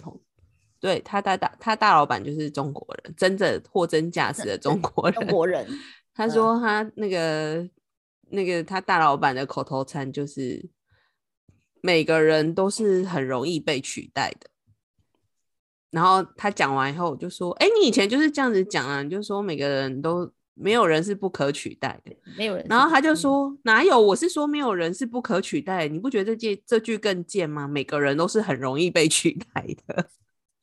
[0.81, 5.13] 对他大大他大老板就是中国人，真的货真价实的中国人。
[5.17, 5.65] 中国人，
[6.13, 7.65] 他说他那个
[8.31, 10.69] 那个他大老板的口头禅就是。
[11.81, 14.49] 每个人都是很容易被取代的。
[15.89, 23.99] 然后他讲完以后，我就说：“哎，你以前就是这样子讲啊，你就说每个人都没有人是不可取代的，没有人。”然后他就说：“哪有？
[23.99, 27.67] 我是说没有人是不可取代，你不觉得这句这句更贱吗？
[27.67, 30.07] 每个人都是很容易被取代的。”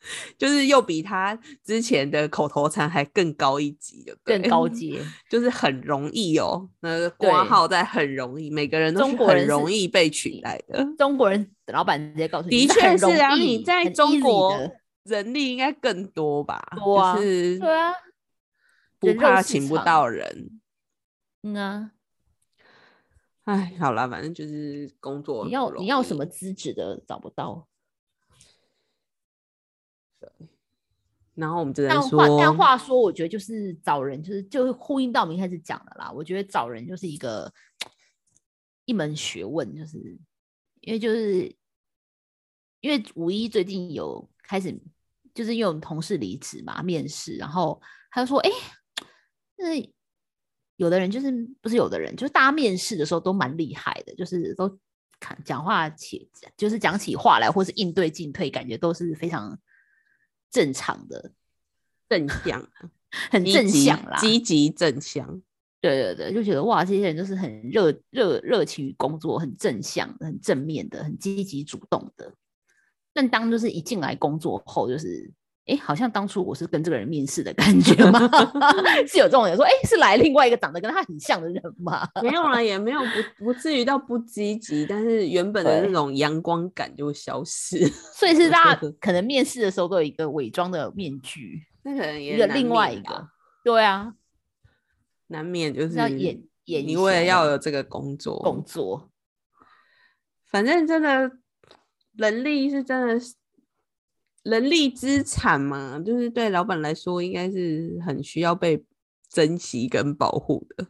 [0.39, 6.69] 就是又比他之前的口头禅还更高一级，就更高阶， 就是很容易哦。
[6.81, 10.85] 那个挂对号在很容易，每个人都是很容易被取代的。
[10.97, 14.57] 中国人老板直接告诉你，的确是啊，你在中国
[15.05, 16.61] 人力应该更多吧？
[16.77, 17.93] 多啊就是对啊，
[18.99, 20.61] 不怕请不到人。
[21.43, 21.91] 嗯啊，
[23.45, 27.68] 哎，好啦，反正就是工作你要你要什么资质的找不到。
[31.35, 36.11] 然后我们只能但说话，但话说，我觉得就是找人，就是就是呼应到我们一开始讲的啦。
[36.11, 37.53] 我觉得找人就是一个
[38.87, 40.19] 一门学问，就是
[40.81, 41.55] 因为就是
[42.81, 44.77] 因为五一最近有开始，
[45.33, 48.51] 就是因为我们同事离职嘛，面试，然后他就说，哎、
[49.57, 49.95] 那
[50.75, 54.77] 有的人就是不是有的人，就是大家面试的时候都蛮厉害的，就是都
[55.21, 59.57] 看讲话起，就是讲起话来，或是应对进退，感觉都是非常
[60.51, 61.33] 正常的，
[62.09, 62.91] 正向啊，
[63.31, 64.19] 很正向啦。
[64.19, 65.43] 积极正向。
[65.81, 72.35] 对对对，就觉得哇，这些人都是很热热热情于工作，很正向、很正面的、很积极主动的。
[73.13, 75.31] 但当就是一进来工作后，就是
[75.69, 78.19] 哎，好像当初我是跟这个人面试的感觉吗？
[79.07, 82.09] 是有这种人说，哎，是来另外一个长得跟他很像的人吗？
[82.23, 87.87] 没有啦，也没有不不至于到不积极，但是原本的那对种阳光感就会消失。
[88.15, 93.29] 所以是大家 可能面试的时候都有一个伪装的面具，那可能也难一个另外一个，
[93.63, 94.15] 对啊，
[95.27, 99.11] 难免就是要演演一你为要有这个工作，工作，
[100.47, 101.31] 反正真的
[102.17, 103.35] 能力是真的是
[104.43, 108.85] 人力资产嘛，就是对老板来说应该是很需要被
[109.29, 110.87] 珍惜跟保护的。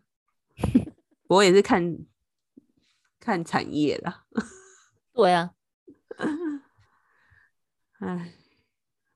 [1.26, 1.98] 不过也是看
[3.20, 4.24] 看产业啦，
[5.12, 5.50] 对啊，
[8.00, 8.32] 唉，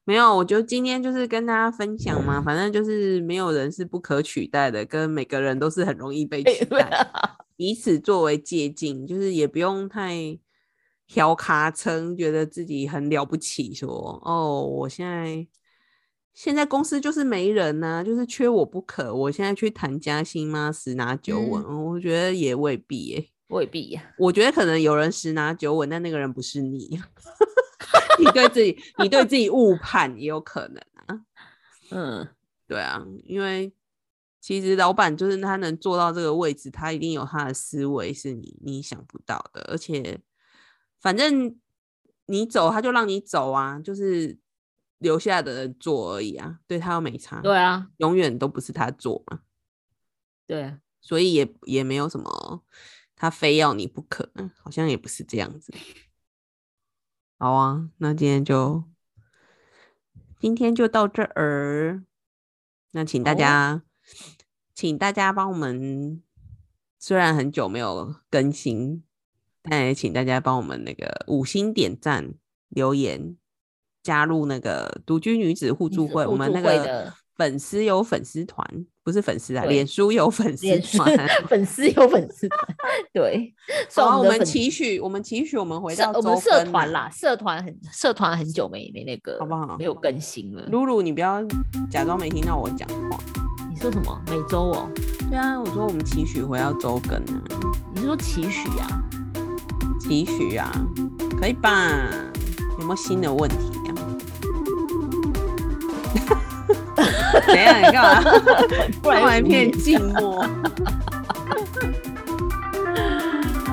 [0.04, 6.80] 没有，我觉得今天就是跟大家分享嘛，反正就是没有人是不可取代的，跟每个人都是很容易被取代。
[6.80, 10.36] 啊以此作为借鉴，就是也不用太
[11.12, 15.46] 挑卡称，觉得自己很了不起说哦，我现在
[16.32, 19.14] 现在公司就是没人呐、就是缺我不可。
[19.14, 20.72] 我现在去谈加薪吗？
[20.72, 26.98] 十拿九稳，我觉得也未必耶、未必呀、我觉得可能有人十拿九稳，但那个人不是你，
[28.18, 31.20] 你对自己你对自己误判也有可能啊。
[31.92, 32.26] 嗯，
[32.66, 33.70] 对啊，因为
[34.40, 40.18] 其实老板就是他能做到这个位置，他一定有他的思维是你你想不到的，而且
[41.02, 41.60] 反正
[42.26, 44.38] 你走他就让你走啊，就是
[44.98, 49.40] 留下的人做而已啊，对他又没差，对啊，永远都不是他做嘛，
[50.46, 52.64] 对啊，所以也也没有什么
[53.16, 54.32] 他非要你不可，
[54.62, 55.74] 好像也不是这样子。
[57.36, 58.84] 好啊，那今天就
[60.38, 62.04] 今天就到这儿。
[62.92, 63.82] 那请大家，
[64.74, 66.22] 请大家帮我们，
[66.98, 69.02] 虽然很久没有更新，
[69.70, 72.34] 但也请大家帮我们那个五星点赞、
[72.68, 73.36] 留言，
[74.02, 76.26] 加入那个独居女子互助会。
[76.26, 78.66] 我们那个粉丝有粉丝团，
[79.02, 80.66] 不是粉丝啊，对脸书有粉丝。
[81.48, 82.58] 粉丝有粉丝团，
[83.12, 83.54] 对，
[83.94, 90.62] 好啊，我们期许，我们期许我们回到我们社团啦，社团很社团很久没没那个，好不好没有更新了。
[90.66, 91.42] 露露，你不要
[91.90, 93.18] 假装没听到我讲话。
[93.70, 94.22] 你说什么？
[94.26, 94.90] 每周哦？
[95.30, 97.42] 对啊，我说我们期许回到周更啊，
[97.94, 99.02] 你是说期许啊？
[100.02, 100.70] 期许啊，
[101.38, 101.88] 可以吧？
[102.78, 103.56] 有没有新的问题
[103.88, 103.90] 啊？
[107.46, 107.80] 怎样？
[107.82, 108.22] 你干嘛？
[109.02, 110.44] 不然突然一片无语静默。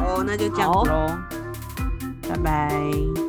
[0.06, 1.18] 哦，那就这样子喽，
[2.30, 3.29] 拜拜。